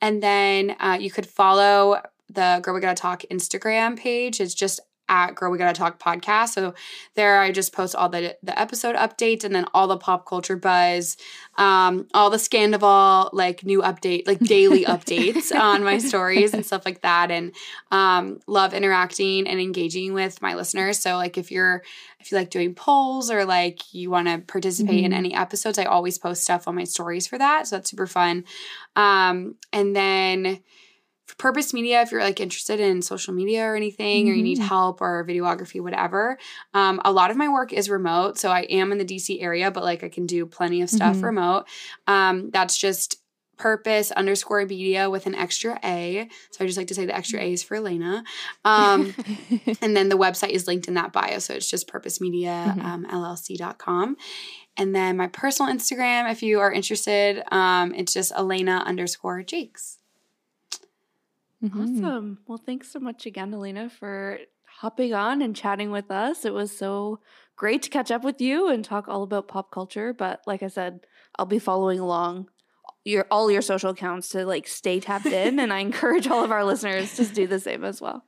[0.00, 4.40] And then uh, you could follow the Girl We Gotta Talk Instagram page.
[4.40, 4.78] It's just
[5.10, 6.50] at Girl We Gotta Talk podcast.
[6.50, 6.72] So
[7.16, 10.56] there I just post all the the episode updates and then all the pop culture
[10.56, 11.16] buzz,
[11.58, 16.86] um, all the Scandoval like new update, like daily updates on my stories and stuff
[16.86, 17.30] like that.
[17.30, 17.52] And
[17.90, 20.98] um, love interacting and engaging with my listeners.
[20.98, 21.82] So like if you're
[22.20, 25.16] if you like doing polls or like you want to participate in Mhm.
[25.16, 27.66] any episodes, I always post stuff on my stories for that.
[27.66, 28.44] So that's super fun.
[28.94, 30.60] Um, and then
[31.38, 34.32] Purpose Media, if you're like interested in social media or anything, mm-hmm.
[34.32, 34.66] or you need mm-hmm.
[34.66, 36.38] help or videography, whatever.
[36.74, 38.38] Um, a lot of my work is remote.
[38.38, 41.16] So I am in the DC area, but like I can do plenty of stuff
[41.16, 41.26] mm-hmm.
[41.26, 41.64] remote.
[42.06, 43.20] Um, that's just
[43.60, 46.26] purpose underscore media with an extra A.
[46.50, 48.24] So I just like to say the extra A is for Alaina.
[48.64, 49.14] Um,
[49.82, 51.38] and then the website is linked in that bio.
[51.38, 52.80] So it's just purposemedia, mm-hmm.
[52.80, 54.16] um, LLC.com.
[54.76, 59.99] And then my personal Instagram, if you are interested, um, it's just Alaina underscore Jacques.
[61.62, 61.82] Mm-hmm.
[61.82, 62.38] Awesome.
[62.46, 64.38] Well, thanks so much again, Alaina, for
[64.78, 66.44] hopping on and chatting with us.
[66.44, 67.20] It was so
[67.56, 70.14] great to catch up with you and talk all about pop culture.
[70.14, 71.00] But like I said,
[71.38, 72.48] I'll be following along
[73.04, 76.50] your all your social accounts to like stay tapped in and I encourage all of
[76.50, 78.24] our listeners to do the same as well.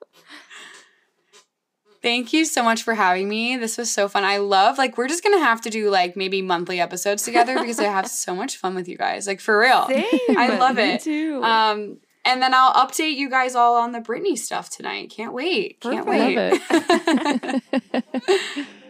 [2.03, 3.57] Thank you so much for having me.
[3.57, 4.25] This was so fun.
[4.25, 7.79] I love like we're just gonna have to do like maybe monthly episodes together because
[7.79, 9.27] I have so much fun with you guys.
[9.27, 9.87] Like for real.
[9.87, 10.05] Same.
[10.37, 11.03] I love me it.
[11.03, 11.43] Too.
[11.43, 15.11] Um and then I'll update you guys all on the Britney stuff tonight.
[15.11, 15.81] Can't wait.
[15.81, 17.63] Can't Perfect.
[17.93, 18.67] wait.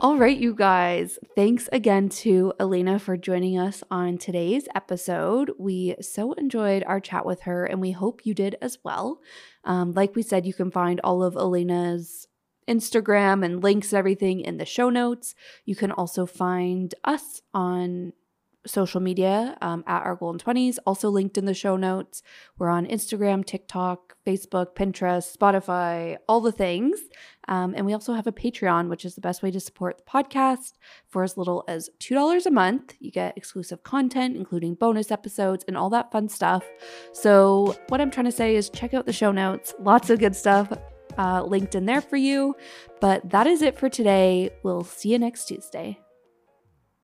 [0.00, 1.18] All right, you guys.
[1.34, 5.50] Thanks again to Alaina for joining us on today's episode.
[5.58, 9.18] We so enjoyed our chat with her, and we hope you did as well.
[9.64, 12.28] Um, like we said, you can find all of Alaina's
[12.68, 15.34] Instagram and links and everything in the show notes.
[15.64, 18.12] You can also find us on
[18.66, 22.22] social media um, at our golden 20s also linked in the show notes.
[22.58, 26.98] We're on instagram tiktok facebook pinterest spotify all the things.
[27.46, 30.04] Um, and we also have a patreon which is the best way to support the
[30.04, 30.72] podcast.
[31.08, 35.76] For as little as $2 a month you get exclusive content including bonus episodes and
[35.76, 36.64] all that fun stuff.
[37.12, 39.74] So what i'm trying to say is check out the show notes.
[39.78, 40.72] Lots of good stuff
[41.16, 42.54] uh, linked in there for you.
[43.00, 44.50] But that is it for today.
[44.62, 45.98] We'll see you next tuesday